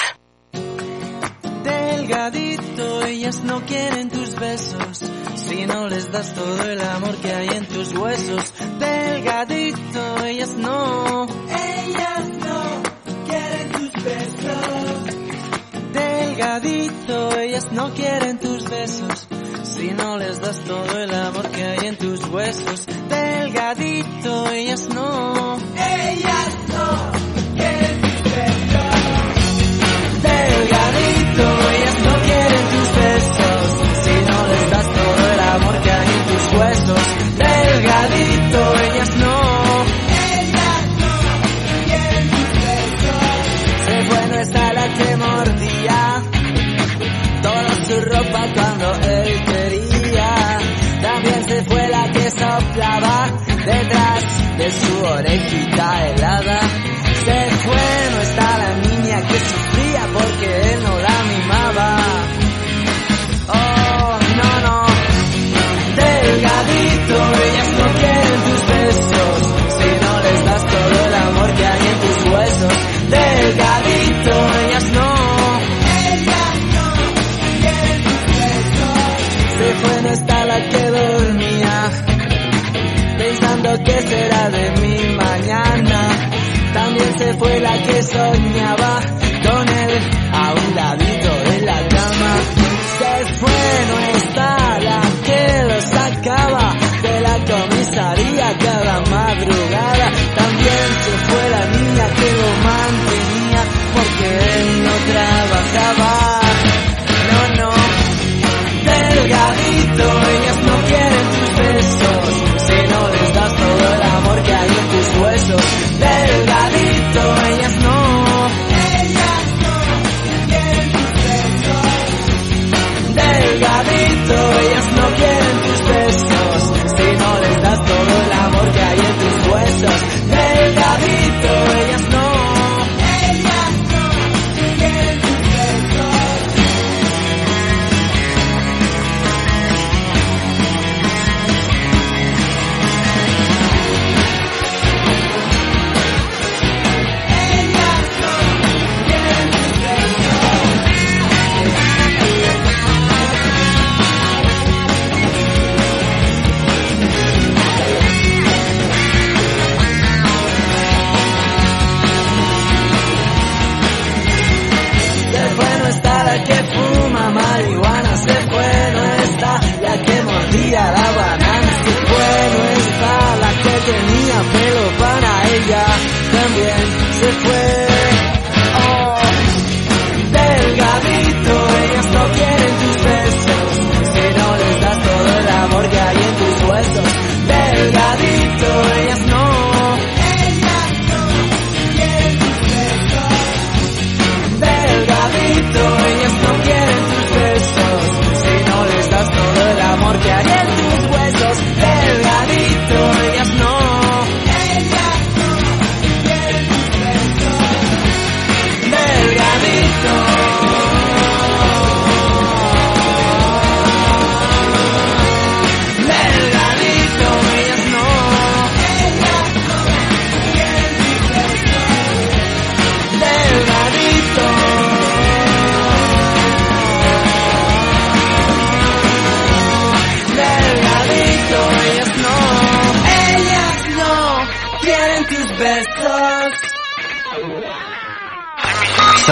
Delgadito, 1.64 3.02
ellas 3.08 3.44
no 3.44 3.62
quieren 3.62 4.10
tus 4.10 4.36
besos. 4.36 5.02
Si 5.36 5.66
no 5.66 5.88
les 5.88 6.12
das 6.12 6.34
todo 6.36 6.64
el 6.70 6.80
amor 6.82 7.16
que 7.16 7.34
hay 7.34 7.48
en 7.48 7.66
tus 7.66 7.94
huesos. 7.94 8.54
Delgadito, 8.78 10.26
ellas 10.26 10.50
no. 10.56 11.26
Ellas 11.50 12.28
no 12.46 12.84
quieren 13.28 13.72
tus 13.72 14.04
besos. 14.04 15.16
Delgadito, 15.94 17.40
ellas 17.40 17.72
no 17.72 17.94
quieren 17.96 18.40
tus 18.40 18.70
besos. 18.70 19.28
Si 19.64 19.92
no 19.92 20.18
les 20.18 20.40
das 20.42 20.60
todo 20.64 21.00
el 21.00 21.14
amor 21.14 21.50
que 21.50 21.64
hay 21.64 21.88
en 21.88 21.98
tus 21.98 22.24
huesos. 22.26 22.86
Delgadito, 23.10 24.52
ellas 24.52 24.88
no. 24.90 25.58
Ellas 25.76 26.55
Delgadito, 30.22 31.46
ellas 31.76 31.98
no 32.06 32.14
quieren 32.26 32.64
tus 32.74 32.88
pesos, 33.00 33.62
si 34.04 34.16
no 34.30 34.38
les 34.48 34.66
das 34.72 34.88
todo 34.94 35.22
el 35.34 35.40
amor 35.40 35.76
que 35.82 35.92
hay 35.92 36.08
en 36.08 36.24
tus 36.30 36.44
huesos, 36.60 37.04
delgadito, 37.38 38.60
ellas 38.84 39.12
no, 39.18 39.36
ellas 40.40 40.86
no, 41.02 41.14
el 41.94 42.26
preso 42.56 43.14
Se 43.86 43.96
fue 44.04 44.22
nuestra 44.28 44.74
la 44.74 44.88
que 44.94 45.18
mordía 45.18 46.00
Toda 47.42 47.72
su 47.88 48.02
ropa 48.02 48.42
cuando 48.54 48.94
él 49.08 49.44
quería 49.46 50.58
También 51.02 51.48
se 51.48 51.64
fue 51.66 51.88
la 51.90 52.12
que 52.12 52.30
soplaba 52.32 53.32
detrás 53.66 54.45
su 54.72 55.04
orejita 55.06 56.08
helada. 56.08 56.60
Se 57.26 57.50
fue, 57.66 57.86
no 58.12 58.22
está 58.22 58.58
la 58.58 58.74
niña 58.88 59.22
que 59.28 59.40
sufría 59.40 60.08
porque 60.14 60.74
él 60.74 60.84
no 60.84 61.00
la 61.00 61.24
mimaba. 61.32 61.98
Oh, 63.48 64.20
no, 64.40 64.52
no. 64.68 64.86
Delgadito, 65.96 67.18
ellas 67.46 67.70
no 67.80 67.86
quieren 68.00 68.40
tus 68.48 68.62
besos. 68.74 69.38
Si 69.78 69.90
no 70.04 70.14
les 70.26 70.46
das 70.46 70.64
todo 70.66 71.06
el 71.08 71.14
amor 71.16 71.50
que 71.54 71.66
hay 71.66 71.84
en 71.88 72.00
tus 72.06 72.20
huesos. 72.32 72.74
Delgadito, 73.10 74.34
ellas 74.68 74.86
no. 74.98 75.10
Ellas 76.12 76.56
no. 76.76 76.88
Se 79.58 79.68
fue, 79.82 80.02
no 80.02 80.10
está 80.10 80.46
la 80.46 80.70
que 80.70 80.84
dormía. 80.90 81.76
Pensando 83.18 83.84
que 83.84 84.02
será. 84.02 84.35
También 86.76 87.18
se 87.18 87.34
fue 87.36 87.58
la 87.62 87.72
que 87.84 88.04
soñaba 88.04 89.00
con 89.48 89.70
él. 89.70 89.94
A 90.34 90.54
un 90.54 90.76
ladito 90.76 91.15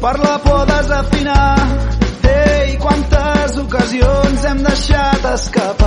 per 0.00 0.18
la 0.18 0.38
por 0.38 0.66
desafinar. 0.66 1.56
Ei, 2.24 2.76
quantes 2.78 3.58
ocasions 3.58 4.44
hem 4.48 4.64
deixat 4.64 5.28
escapar 5.34 5.79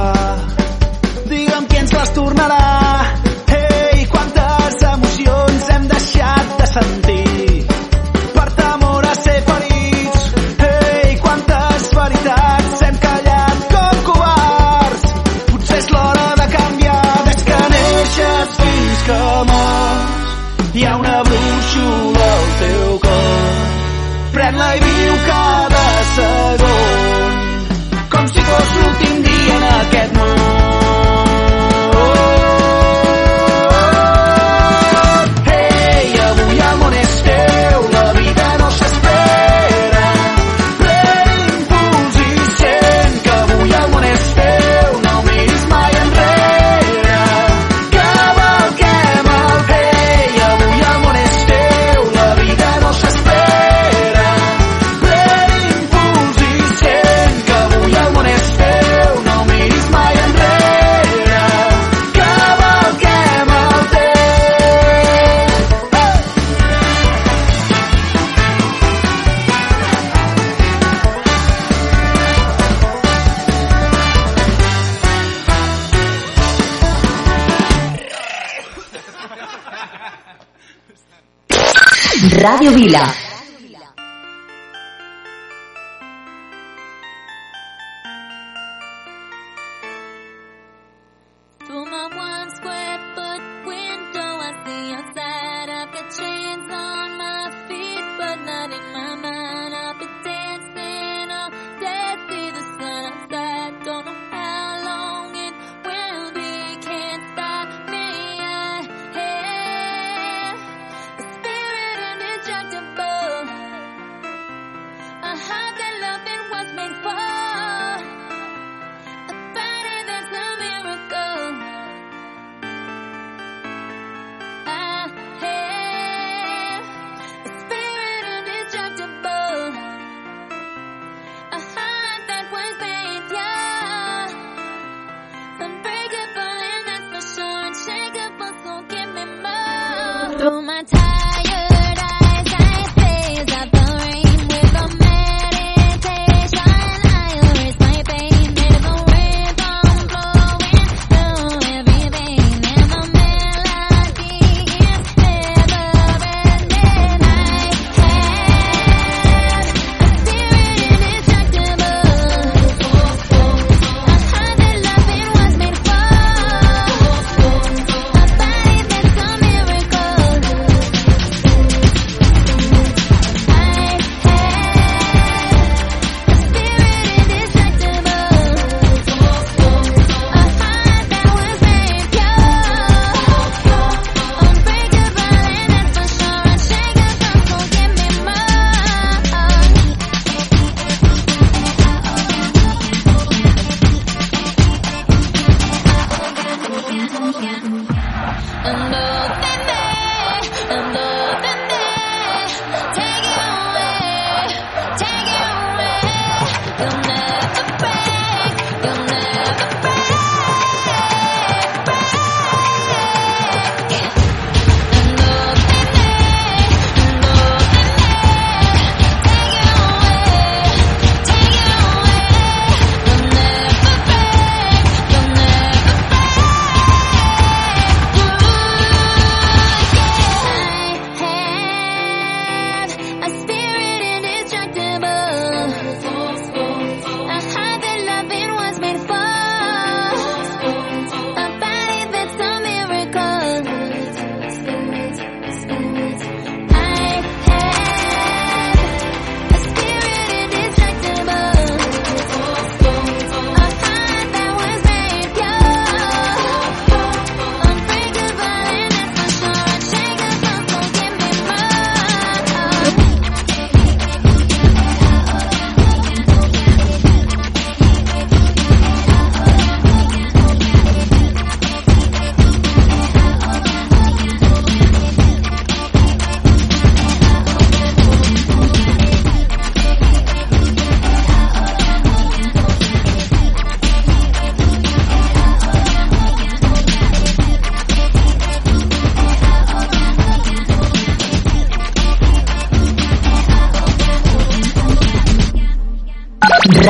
Radio 82.44 82.74
Vila. 82.74 83.23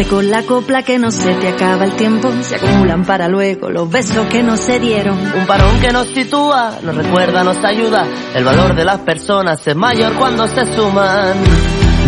Quédate 0.00 0.14
con 0.14 0.30
la 0.30 0.42
copla 0.44 0.82
que 0.82 0.98
no 0.98 1.10
se 1.10 1.34
te 1.34 1.48
acaba 1.48 1.84
el 1.84 1.92
tiempo. 1.92 2.32
Se 2.40 2.56
acumulan 2.56 3.04
para 3.04 3.28
luego 3.28 3.68
los 3.68 3.90
besos 3.90 4.26
que 4.28 4.42
no 4.42 4.56
se 4.56 4.80
dieron. 4.80 5.18
Un 5.18 5.46
parón 5.46 5.78
que 5.78 5.92
nos 5.92 6.06
sitúa, 6.08 6.78
nos 6.82 6.94
recuerda, 6.94 7.44
nos 7.44 7.62
ayuda. 7.62 8.06
El 8.34 8.44
valor 8.44 8.74
de 8.74 8.84
las 8.86 9.00
personas 9.00 9.66
es 9.66 9.76
mayor 9.76 10.14
cuando 10.14 10.46
se 10.48 10.64
suman. 10.74 11.34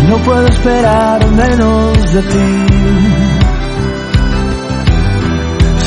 No 0.09 0.17
puedo 0.17 0.47
esperar 0.47 1.27
menos 1.29 2.13
de 2.13 2.21
ti. 2.23 3.12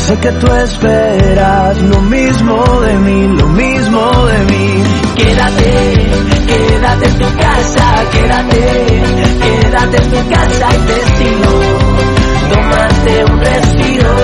Sé 0.06 0.16
que 0.18 0.30
tú 0.30 0.46
esperas 0.52 1.82
lo 1.82 2.00
mismo 2.02 2.62
de 2.80 2.94
mí, 2.94 3.26
lo 3.26 3.48
mismo 3.48 4.26
de 4.26 4.38
mí. 4.44 4.84
Quédate, 5.16 5.72
quédate 6.46 7.06
en 7.06 7.18
tu 7.18 7.24
casa, 7.36 8.04
quédate, 8.12 9.02
quédate 9.42 9.96
en 9.96 10.10
tu 10.12 10.28
casa 10.28 10.68
y 10.70 10.78
te 10.86 10.98
sigo. 11.16 11.54
Tómate 12.52 13.24
un 13.24 13.40
respiro. 13.40 14.14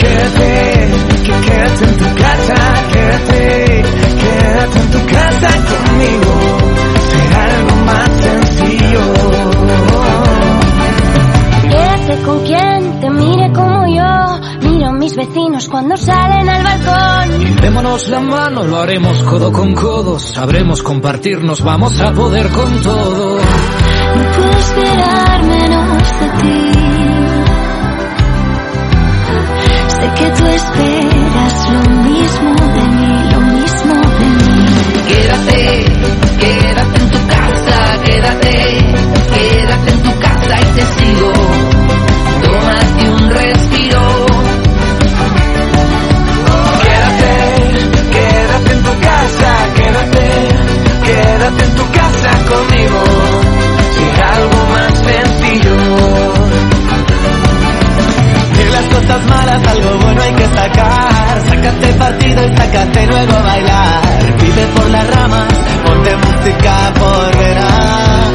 Quédate, 0.00 0.52
que 1.22 1.32
quédate 1.46 1.84
en 1.84 1.96
tu 1.96 2.08
casa, 2.16 2.58
quédate, 2.92 3.84
quédate 4.22 4.78
en 4.80 4.90
tu 4.90 5.00
casa 5.06 5.50
conmigo. 5.70 6.32
Será 7.10 7.44
algo 7.44 7.76
más 7.86 8.10
sencillo. 8.26 9.04
Quédate 11.70 12.22
con 12.24 12.38
quien 12.44 12.93
te 13.04 13.10
mire 13.10 13.52
como 13.52 13.86
yo. 13.86 14.68
Miro 14.68 14.88
a 14.88 14.92
mis 14.92 15.14
vecinos 15.14 15.68
cuando 15.68 15.96
salen 15.96 16.48
al 16.48 16.62
balcón. 16.62 17.56
Démonos 17.60 18.08
la 18.08 18.20
mano, 18.20 18.64
lo 18.64 18.78
haremos 18.78 19.22
codo 19.24 19.52
con 19.52 19.74
codo, 19.74 20.18
sabremos 20.18 20.82
compartirnos, 20.82 21.62
vamos 21.62 22.00
a 22.00 22.12
poder 22.12 22.48
con 22.48 22.80
todo. 22.80 23.36
No 23.36 24.22
puedo 24.36 24.58
esperar 24.58 25.42
menos 25.42 26.20
de 26.20 26.28
ti. 26.40 26.70
Sé 29.88 30.06
que 30.18 30.30
tú 30.38 30.46
esperas 30.46 31.70
lo 31.72 31.90
mismo 32.08 32.54
de 32.74 32.84
mí, 32.96 33.14
lo 33.32 33.40
mismo 33.40 33.94
de 34.18 34.26
mí. 34.40 34.64
Quédate, 35.08 36.23
cosas 59.04 59.26
malas 59.26 59.66
algo 59.66 59.98
bueno 59.98 60.22
hay 60.22 60.34
que 60.34 60.44
sacar. 60.44 61.42
Sácate 61.48 61.92
partido 61.94 62.44
y 62.44 62.56
sácate 62.56 63.06
luego 63.06 63.32
a 63.32 63.42
bailar. 63.42 64.02
Vive 64.40 64.66
por 64.74 64.90
las 64.90 65.14
ramas, 65.14 65.52
ponte 65.84 66.16
música 66.16 66.92
por 66.98 67.36
verás. 67.36 68.30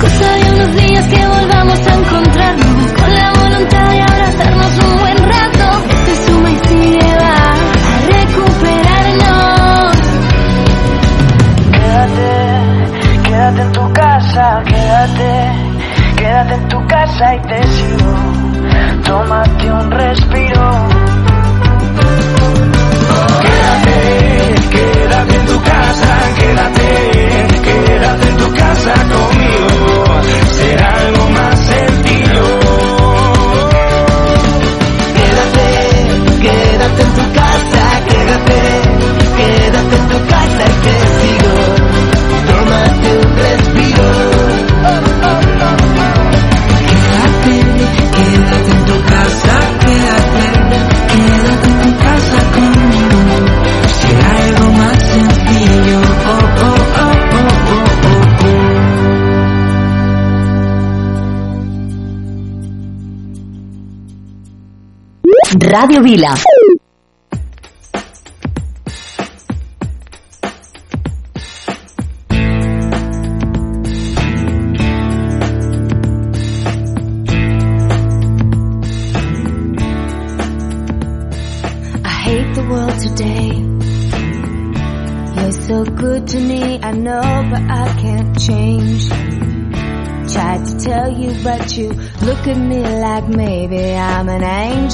Cosa 0.00 0.32
de 0.34 0.50
unos 0.52 0.74
días 0.76 1.06
que 1.06 1.26
volvamos 1.26 1.86
a 1.86 1.94
encontrarnos 1.94 2.92
con 2.92 3.14
la 3.14 3.32
voluntad 3.32 3.90
de 3.90 4.00
abrazarnos 4.02 4.78
un 4.84 5.00
buen 5.00 5.18
rato. 5.18 5.82
Se 6.06 6.26
suma 6.26 6.50
y 6.50 6.58
sigue 6.68 7.16
va 7.16 7.34
a 7.36 7.56
recuperarnos. 8.18 9.96
Quédate, 11.72 12.32
quédate 13.24 13.62
en 13.62 13.72
tu 13.72 13.92
casa, 13.92 14.62
quédate, 14.66 15.52
quédate 16.16 16.54
en 16.54 16.68
tu 16.68 16.86
casa 16.86 17.34
y 17.34 17.40
te 17.48 17.62
sigo. 17.68 18.33
Radio 65.74 66.00
Vila. 66.00 66.53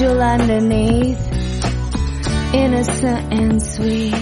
Angel 0.01 0.23
underneath. 0.23 1.35
Innocent 2.55 3.33
and 3.33 3.63
sweet. 3.63 4.15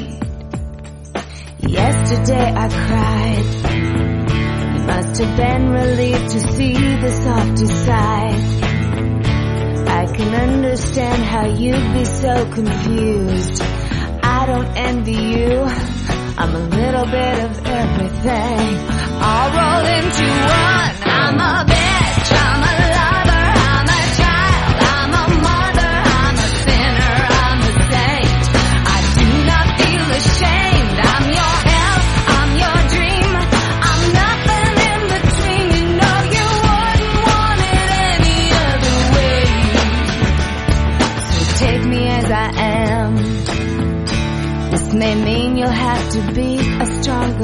Yesterday 1.60 2.52
I 2.52 2.68
cried. 2.68 3.48
You 4.74 4.82
must 4.86 5.20
have 5.20 5.36
been 5.36 5.70
relieved 5.70 6.30
to 6.30 6.40
see 6.40 6.72
the 6.72 7.10
softer 7.22 7.66
side. 7.66 8.44
I 9.86 10.06
can 10.16 10.34
understand 10.50 11.22
how 11.22 11.46
you'd 11.46 11.92
be 11.92 12.04
so 12.04 12.44
confused. 12.52 13.62
I 14.22 14.46
don't 14.46 14.76
envy 14.76 15.12
you. 15.12 15.62
I'm 16.40 16.54
a 16.54 16.64
little 16.76 17.06
bit 17.06 17.38
of 17.44 17.66
everything. 17.66 18.62
All 19.26 19.48
rolled 19.56 19.88
into 19.98 20.26
one. 20.26 20.94
I'm 21.04 21.40
a 21.40 21.77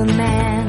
stronger 0.05 0.15
man. 0.15 0.69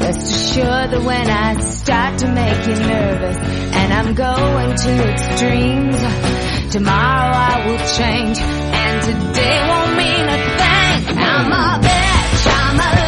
Rest 0.00 0.32
assured 0.32 0.90
that 0.90 1.02
when 1.04 1.28
I 1.28 1.60
start 1.60 2.18
to 2.20 2.28
make 2.28 2.66
you 2.66 2.74
nervous 2.74 3.36
and 3.36 3.92
I'm 3.92 4.14
going 4.14 4.76
to 4.76 5.12
extremes, 5.12 6.72
tomorrow 6.72 7.32
I 7.34 7.66
will 7.66 7.78
change 7.96 8.38
and 8.38 9.02
today 9.02 9.68
won't 9.68 9.96
mean 9.96 10.28
a 10.28 10.38
thing. 10.58 11.18
I'm 11.18 11.52
a 11.52 11.78
bitch, 11.86 12.46
I'm 12.46 12.80
a 12.80 13.07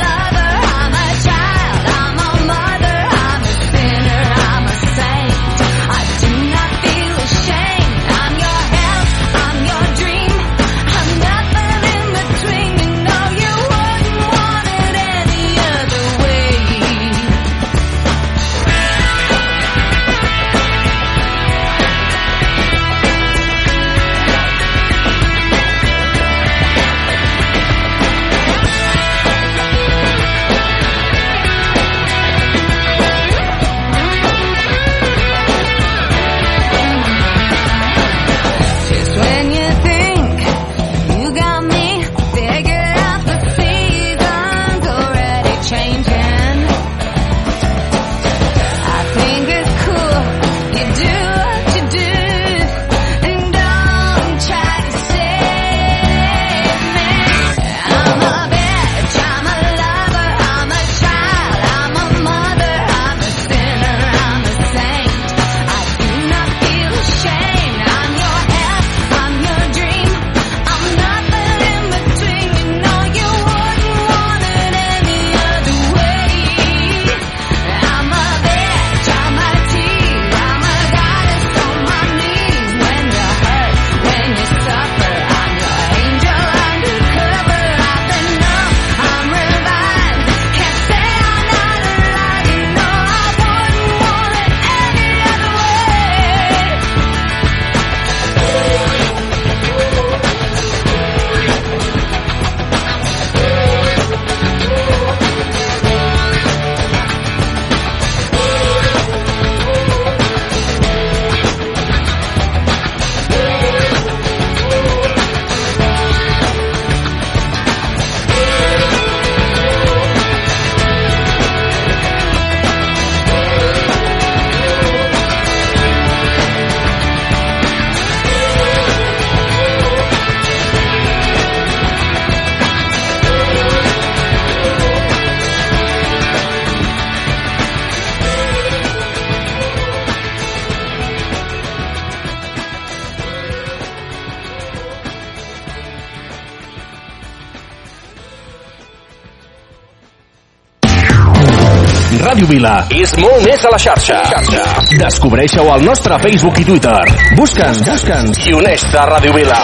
Vila 152.50 152.72
és 152.90 153.12
molt 153.22 153.44
més 153.46 153.62
a 153.62 153.70
la 153.70 153.78
xarxa. 153.78 154.16
xarxa. 154.26 154.62
Descobreixeu 154.98 155.68
al 155.70 155.84
nostre 155.86 156.16
Facebook 156.18 156.58
i 156.58 156.64
Twitter. 156.66 156.98
Busca'ns, 157.38 157.82
busca'ns 157.86 158.40
i 158.50 158.54
uneix 158.58 158.86
a 158.98 159.04
Ràdio 159.06 159.34
Vila. 159.36 159.58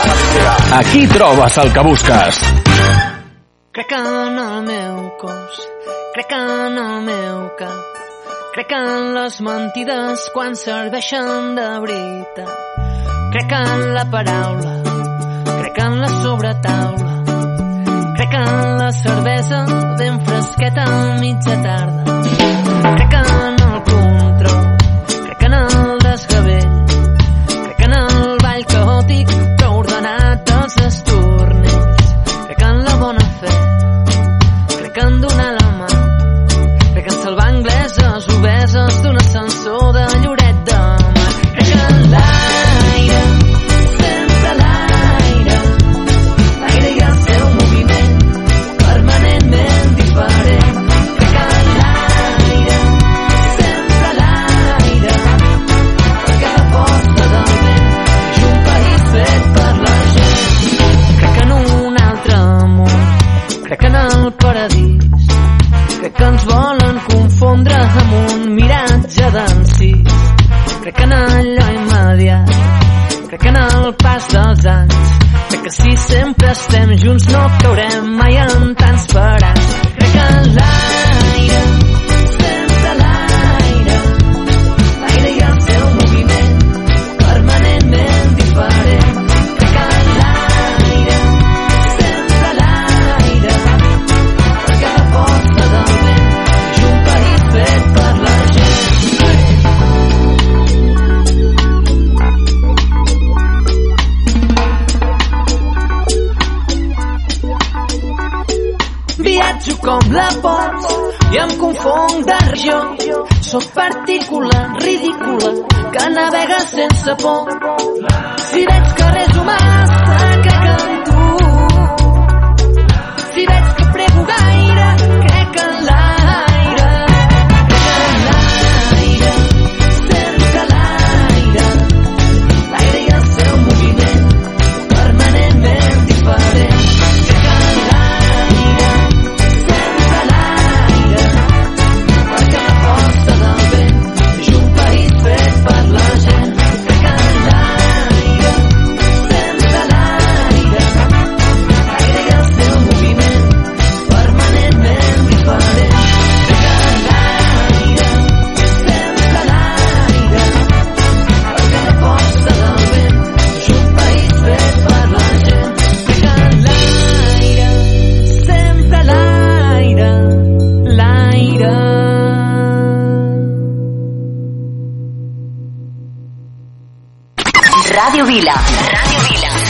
Aquí 0.79 1.03
trobes 1.11 1.59
el 1.63 1.73
que 1.75 1.83
busques. 1.83 2.39
Crec 3.75 3.93
en 3.97 4.39
el 4.45 4.63
meu 4.69 5.01
cos, 5.21 5.59
crec 6.15 6.37
en 6.39 6.79
el 6.85 7.03
meu 7.09 7.43
cap, 7.59 7.99
crec 8.55 8.77
en 8.79 9.11
les 9.19 9.41
mentides 9.49 10.31
quan 10.37 10.55
serveixen 10.55 11.59
de 11.59 11.67
veritat. 11.89 12.55
Crec 13.35 13.59
en 13.59 13.85
la 13.99 14.07
paraula, 14.15 14.79
crec 15.51 15.85
en 15.89 16.01
la 16.07 16.15
sobretaula, 16.23 17.13
crec 18.17 18.41
en 18.41 18.57
la 18.79 18.91
cervesa 19.03 19.63
ben 19.99 20.25
fresqueta 20.25 20.89
a 20.89 21.15
mitja 21.21 21.63
tarda 21.67 21.96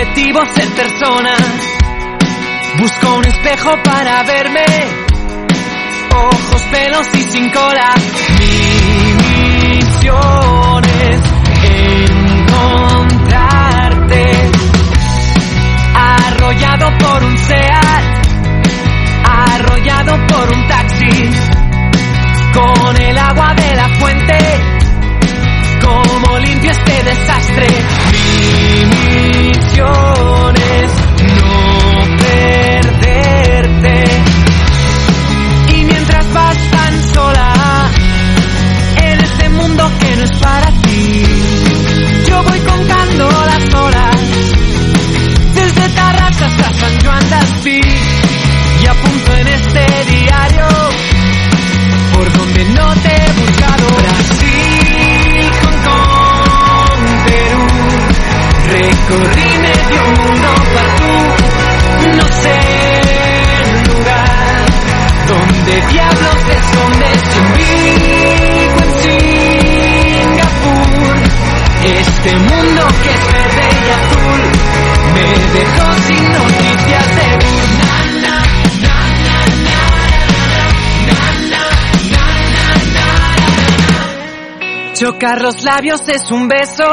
objetivo 0.00 0.40
ser 0.54 0.68
persona. 0.70 1.34
Busco 2.78 3.16
un 3.16 3.24
espejo 3.26 3.70
para 3.84 4.22
verme. 4.22 4.64
Ojos, 6.14 6.62
pelos 6.70 7.06
y 7.14 7.22
sin 7.22 7.50
cola. 7.50 7.94
Mi 8.38 9.12
misión 9.76 10.84
es 10.84 11.20
encontrarte. 12.48 13.30
Arrollado 15.94 16.98
por 16.98 17.24
un 17.24 17.38
SEAT. 17.38 18.04
Arrollado 19.24 20.26
por 20.28 20.56
un 20.56 20.68
taxi. 20.68 21.30
Con 22.54 22.96
el 22.96 23.18
agua 23.18 23.54
de 23.54 23.76
la 23.76 23.88
fuente. 23.98 24.38
Como 25.82 26.38
limpio 26.38 26.70
este 26.70 27.02
desastre. 27.02 28.19
Misiones 29.50 30.90
no 31.36 32.16
perderte 32.18 34.04
y 35.74 35.84
mientras 35.84 36.32
vas 36.32 36.56
tan 36.70 37.14
sola 37.14 37.52
en 39.02 39.20
este 39.20 39.48
mundo 39.50 39.90
que 40.00 40.16
no 40.16 40.24
es 40.24 40.32
para 40.38 40.70
ti, 40.82 41.24
yo 42.28 42.42
voy 42.42 42.58
contando 42.60 43.28
las 43.46 43.74
horas, 43.74 44.16
desde 45.54 45.88
Tarraz 45.90 46.42
hasta 46.42 46.72
San 46.72 47.00
Juan 47.04 47.30
das 47.30 47.50
P 47.62 47.80
y 48.82 48.86
apunto 48.86 49.32
en 49.34 49.46
este 49.48 49.86
diario 50.10 50.68
por 52.14 52.32
donde 52.32 52.64
no 52.64 52.94
te 52.94 53.32
buscadora. 53.40 54.19
Corrí 59.10 59.50
medio 59.58 60.02
mundo 60.04 60.50
para 60.74 60.92
tú, 60.96 61.14
no 62.16 62.26
sé 62.42 62.56
el 63.64 63.76
lugar 63.92 64.62
donde 65.28 65.72
diablos 65.92 66.38
te 66.46 66.54
escondes. 66.54 67.18
Yo 67.34 67.42
vivo 67.58 68.78
en 68.84 68.92
Singapur, 70.32 71.14
este 71.84 72.32
mundo 72.36 72.82
que 73.02 73.10
es 73.10 73.22
verde 73.32 73.66
y 73.80 73.90
azul 73.98 74.42
me 75.14 75.28
dejó 75.58 75.86
sin 76.06 76.24
noticias 76.32 77.06
de 77.16 77.28
nada. 77.78 78.40
Chocar 84.94 85.40
los 85.40 85.62
labios 85.62 86.06
es 86.08 86.30
un 86.30 86.46
beso. 86.46 86.84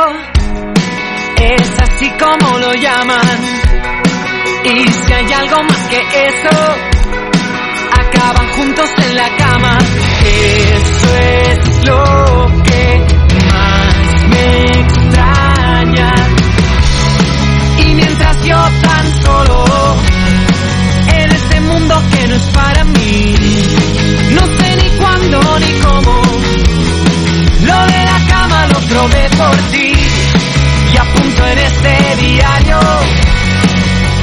Es 1.41 1.76
así 1.97 2.09
como 2.19 2.59
lo 2.59 2.73
llaman. 2.73 3.39
Y 4.63 4.87
si 4.87 5.13
hay 5.13 5.33
algo 5.33 5.63
más 5.63 5.79
que 5.89 5.99
eso, 6.27 6.75
acaban 7.91 8.47
juntos 8.49 8.89
en 8.97 9.15
la 9.15 9.35
cama. 9.37 9.79
Eso 10.23 11.15
es 11.17 11.85
lo 11.85 12.63
que 12.63 13.05
más 13.51 14.27
me 14.29 14.65
extraña. 14.81 16.13
Y 17.79 17.93
mientras 17.95 18.43
yo 18.43 18.57
tan 18.81 19.21
solo 19.23 19.65
en 21.15 21.31
este 21.31 21.61
mundo 21.61 22.03
que 22.11 22.27
no 22.27 22.35
es 22.35 22.43
para 22.53 22.83
mí, 22.83 23.35
no 24.33 24.41
sé 24.41 24.75
ni 24.83 24.89
cuándo 24.97 25.59
ni 25.59 25.71
cómo. 25.79 26.21
Lo 27.61 27.85
de 27.87 28.05
la 28.05 28.19
cama 28.29 28.67
lo 28.67 28.79
probé 28.81 29.29
por 29.29 29.55
ti 29.71 29.96
apunto 31.37 31.47
en 31.47 31.57
este 31.59 32.15
diario 32.17 32.79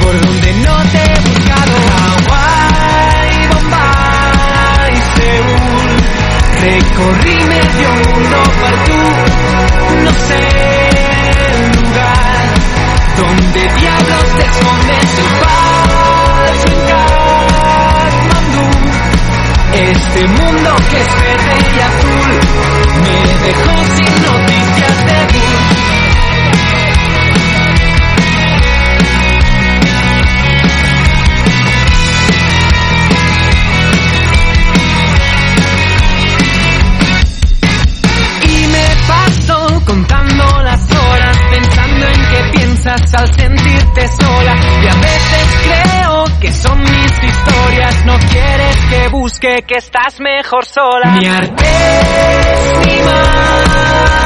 por 0.02 0.20
donde 0.20 0.52
no 0.54 0.76
te 0.90 0.98
he 0.98 1.20
buscado. 1.20 1.72
Hawaii, 1.96 3.48
Bombay, 3.48 4.94
Seúl, 5.14 5.92
recorrí 6.60 7.36
medio 7.44 7.88
mundo 7.90 8.38
para 8.60 8.84
tú, 8.84 9.00
no 10.04 10.12
sé 10.12 10.42
el 11.50 11.60
lugar 11.72 12.44
donde 13.16 13.60
diablos 13.60 14.26
te 14.36 14.44
escondes 14.44 15.06
tu 15.16 15.22
falso 15.40 16.66
en 16.68 16.80
Katmandú. 18.10 18.66
Este 19.74 20.26
mundo 20.28 20.70
que 20.90 21.00
es 21.00 21.08
verde 21.20 21.56
y 21.74 21.80
azul 21.80 22.32
me 23.02 23.18
dejó 23.46 23.74
sin 23.96 24.33
al 43.24 43.34
sentirte 43.34 44.08
sola. 44.08 44.54
Y 44.82 44.86
a 44.86 44.94
veces 44.94 45.46
creo 45.64 46.24
que 46.40 46.52
son 46.52 46.78
mis 46.80 47.22
historias. 47.22 48.04
No 48.04 48.18
quieres 48.30 48.76
que 48.90 49.08
busque 49.08 49.64
que 49.66 49.76
estás 49.76 50.20
mejor 50.20 50.64
sola. 50.66 51.16
Mi 51.18 51.26
arte. 51.26 51.64
Mi 52.84 52.96
Malibu 53.02 54.24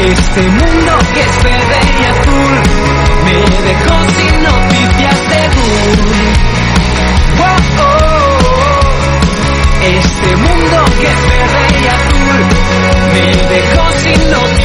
este 0.00 0.40
mundo 0.40 0.92
que 1.12 1.20
es 1.20 1.42
verde 1.44 1.78
y 2.00 2.04
azul 2.04 2.52
me 3.24 3.32
dejó 3.68 3.96
sin 4.16 4.42
noticias 4.42 5.18
de. 5.28 5.40
Oh, 7.38 7.58
oh, 7.80 7.84
oh. 7.84 8.80
Este 9.82 10.36
mundo 10.36 10.84
que 11.00 11.06
es 11.06 11.22
verde 11.28 11.62
y 11.82 11.86
azul 11.86 12.38
me 13.12 13.26
dejó 13.54 13.84
sin 13.98 14.30
noticias 14.30 14.59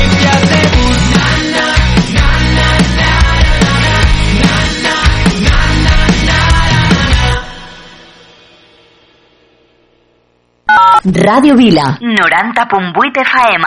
Ràdio 11.05 11.55
Vila, 11.55 11.99
90.8 12.01 13.21
FM. 13.21 13.65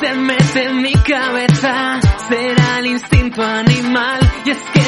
Se 0.00 0.14
mete 0.14 0.64
en 0.64 0.80
mi 0.80 0.92
cabeza, 0.94 2.00
será 2.30 2.78
el 2.78 2.86
instinto 2.86 3.44
animal, 3.44 4.18
y 4.46 4.50
es 4.52 4.58
que 4.72 4.87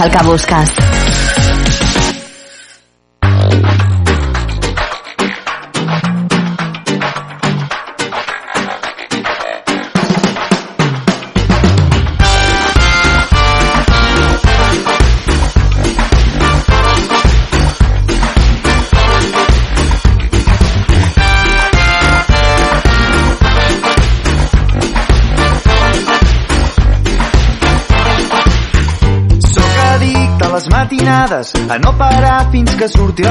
El 0.00 0.10
que 0.10 0.22
busques. 0.24 0.85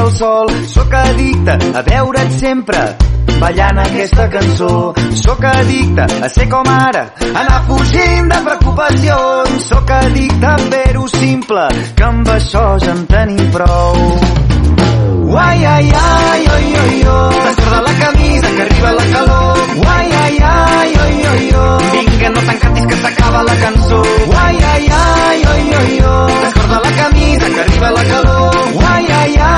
El 0.06 0.12
sol. 0.12 0.48
Sóc 0.68 0.94
addicte 0.94 1.58
a 1.74 1.82
veure't 1.82 2.32
sempre 2.40 2.96
ballant 3.40 3.80
aquesta 3.80 4.30
cançó. 4.30 4.94
Sóc 5.24 5.44
addicte 5.44 6.06
a 6.22 6.30
ser 6.30 6.48
com 6.50 6.68
ara, 6.70 7.06
anar 7.34 7.62
fugint 7.68 8.32
de 8.32 8.40
preocupacions. 8.48 9.68
Sóc 9.70 9.92
addicte 9.92 10.46
a 10.46 10.58
fer-ho 10.58 11.08
simple, 11.08 11.68
que 11.96 12.04
amb 12.04 12.28
això 12.38 12.66
ja 12.84 12.92
en 12.94 13.06
tenim 13.12 13.52
prou. 13.52 13.96
Uai, 15.26 15.66
ai, 15.66 15.92
ai, 15.92 16.42
oi, 16.56 16.68
oi, 16.84 17.00
oi. 17.12 17.40
Descorda 17.46 17.82
la 17.82 17.94
camisa 18.00 18.48
que 18.56 18.62
arriba 18.62 18.92
la 18.92 19.06
calor. 19.14 19.58
Uai, 19.86 20.12
ai, 20.22 20.38
ai, 20.42 20.94
oi, 21.06 21.16
oi, 21.34 21.50
oi. 21.64 21.90
Vinga, 21.96 22.30
no 22.30 22.46
t'encantis 22.48 22.86
que 22.86 22.96
s'acaba 23.02 23.44
la 23.44 23.56
cançó. 23.64 24.02
Uai, 24.30 24.58
ai, 24.72 24.88
ai, 25.02 25.42
oi, 25.54 25.64
oi, 25.82 26.00
oi. 26.14 26.34
Descorda 26.46 26.80
la 26.86 26.92
camisa 27.02 27.50
que 27.50 27.62
arriba 27.66 27.92
la 27.92 28.04
calor. 28.04 28.56
Uai, 28.76 29.06
ai, 29.12 29.36
ai, 29.36 29.55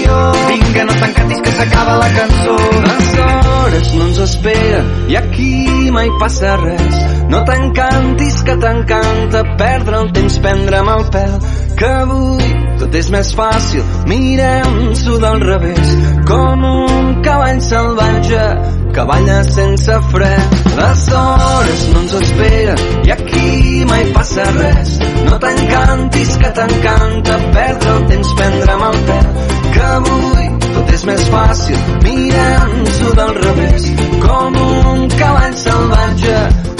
oi. 0.00 0.42
Vinga, 0.48 0.84
no 0.88 0.98
t'encantis 1.00 1.42
que 1.44 1.52
s'acaba 1.58 1.98
la 2.02 2.10
cançó. 2.18 2.56
Les 2.88 3.12
hores 3.26 3.94
no 3.94 4.06
ens 4.08 4.18
esperen 4.26 4.90
i 5.12 5.16
aquí 5.20 5.90
mai 5.92 6.10
passa 6.20 6.56
res. 6.60 6.98
No 7.32 7.44
t'encantis 7.48 8.42
que 8.46 8.56
t'encanta 8.60 9.44
perdre 9.60 10.02
el 10.02 10.12
temps, 10.16 10.38
prendre'm 10.44 10.90
el 10.96 11.06
pèl, 11.14 11.38
que 11.78 11.90
avui 12.02 12.50
tot 12.82 12.94
és 12.98 13.08
més 13.14 13.30
fàcil. 13.38 13.84
Mirem-s'ho 14.10 15.18
del 15.22 15.40
revés, 15.46 15.96
com 16.28 16.64
un 16.68 17.22
cavall 17.24 17.60
salvatge 17.64 18.44
que 18.92 19.06
balla 19.08 19.38
sense 19.48 19.98
fre. 20.10 20.32
Les 20.76 21.06
hores 21.22 21.86
no 21.92 22.02
ens 22.02 22.14
esperen 22.20 22.84
i 23.06 23.14
aquí 23.14 23.84
mai 23.88 24.04
passa 24.16 24.46
res. 24.58 24.96
No 25.28 25.38
t'encantis 25.42 26.36
que 26.42 26.52
t'encanta 26.58 27.38
perdre 27.56 27.96
el 27.96 28.06
temps, 28.12 28.34
prendre'm 28.40 28.86
el 28.90 29.02
pèl, 29.08 29.28
que 29.74 29.84
avui 29.98 30.50
tot 30.72 30.92
és 30.96 31.04
més 31.08 31.24
fàcil. 31.32 31.80
Mirem-s'ho 32.04 33.14
del 33.20 33.32
revés, 33.44 33.88
com 34.24 34.60
un 34.66 35.08
cavall 35.18 35.56
salvatge 35.64 36.36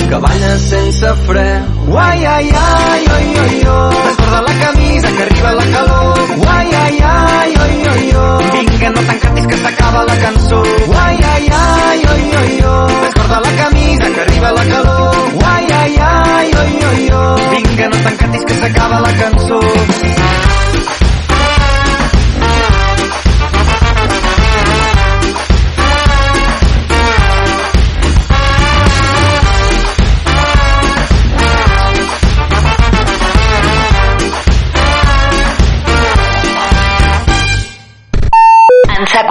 que 0.09 0.19
balla 0.27 0.53
sense 0.61 1.13
fre. 1.27 1.47
Uai, 1.89 2.25
ai, 2.35 2.51
ai, 2.63 3.05
oi, 3.17 3.29
oi, 3.45 3.61
oi. 3.75 4.01
Descorda 4.07 4.41
la 4.49 4.55
camisa 4.65 5.13
que 5.17 5.23
arriba 5.29 5.53
la 5.61 5.67
calor. 5.75 6.19
Uai, 6.47 6.69
ai, 6.83 6.99
ai, 7.11 7.55
oi, 7.65 7.77
oi, 7.93 8.11
oi. 8.25 8.51
Vinga, 8.57 8.91
no 8.97 9.07
t'encantis 9.09 9.47
que 9.47 9.57
s'acaba 9.63 10.05
la 10.11 10.17
cançó. 10.25 10.63
Uai, 10.89 11.17
ai, 11.33 11.49
ai, 11.61 12.01
oi, 12.15 12.25
oi, 12.43 12.53
oi. 12.75 13.01
Descorda 13.07 13.41
la 13.47 13.53
camisa 13.63 14.13
que 14.15 14.21
arriba 14.27 14.53
la 14.59 14.65
calor. 14.73 15.17
Uai, 15.43 15.65
ai, 15.81 15.97
ai, 16.11 16.51
oi, 16.63 16.73
oi, 16.91 17.11
oi. 17.23 17.41
Vinga, 17.57 17.89
no 17.89 18.05
t'encantis 18.05 18.45
que 18.45 18.55
s'acaba 18.61 19.01
la 19.01 19.13
cançó. 19.23 19.61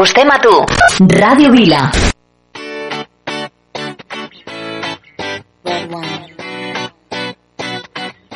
Ens 0.02 0.10
acostem 0.10 0.30
a 0.30 0.40
tu. 0.40 0.66
Ràdio 1.20 1.52
Vila. 1.52 1.92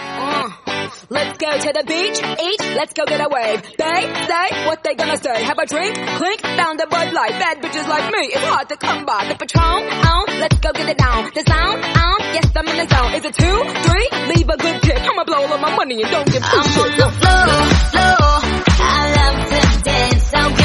Uh, 0.05 0.49
let's 1.09 1.37
go 1.39 1.57
to 1.57 1.73
the 1.73 1.83
beach, 1.87 2.21
eat, 2.39 2.61
let's 2.75 2.93
go 2.93 3.05
get 3.05 3.19
a 3.19 3.29
wave. 3.29 3.61
They 3.77 4.01
say 4.29 4.65
what 4.67 4.83
they 4.83 4.93
gonna 4.93 5.17
say. 5.17 5.43
Have 5.43 5.57
a 5.57 5.65
drink, 5.65 5.95
clink, 6.17 6.41
found 6.41 6.79
a 6.81 6.87
Bud 6.87 7.13
Light. 7.13 7.33
Bad 7.39 7.57
bitches 7.63 7.87
like 7.87 8.11
me, 8.13 8.27
it's 8.27 8.45
hard 8.45 8.69
to 8.69 8.77
come 8.77 9.03
by. 9.05 9.25
The 9.27 9.33
Patron, 9.33 9.81
on, 10.05 10.25
let's 10.39 10.59
go 10.59 10.71
get 10.71 10.87
it 10.89 10.99
down. 10.99 11.31
The 11.33 11.43
sound, 11.49 11.83
on, 11.83 12.19
yes 12.35 12.45
I'm 12.55 12.67
in 12.67 12.77
the 12.77 12.87
zone. 12.93 13.13
Is 13.15 13.25
it 13.25 13.33
two, 13.33 13.57
three? 13.89 14.07
Leave 14.35 14.49
a 14.49 14.57
good 14.57 14.81
tip. 14.83 15.01
I'ma 15.01 15.23
blow 15.23 15.47
all 15.47 15.57
my 15.57 15.75
money 15.75 16.03
and 16.03 16.11
don't 16.11 16.29
give 16.31 16.43
two 16.43 16.61
I'm 16.61 16.79
on 16.79 16.91
the 16.93 17.09
floor, 17.09 17.41
floor. 17.89 18.35
I 18.77 19.01
love 19.17 19.37
to 19.49 19.83
dance, 19.83 20.23
so 20.29 20.64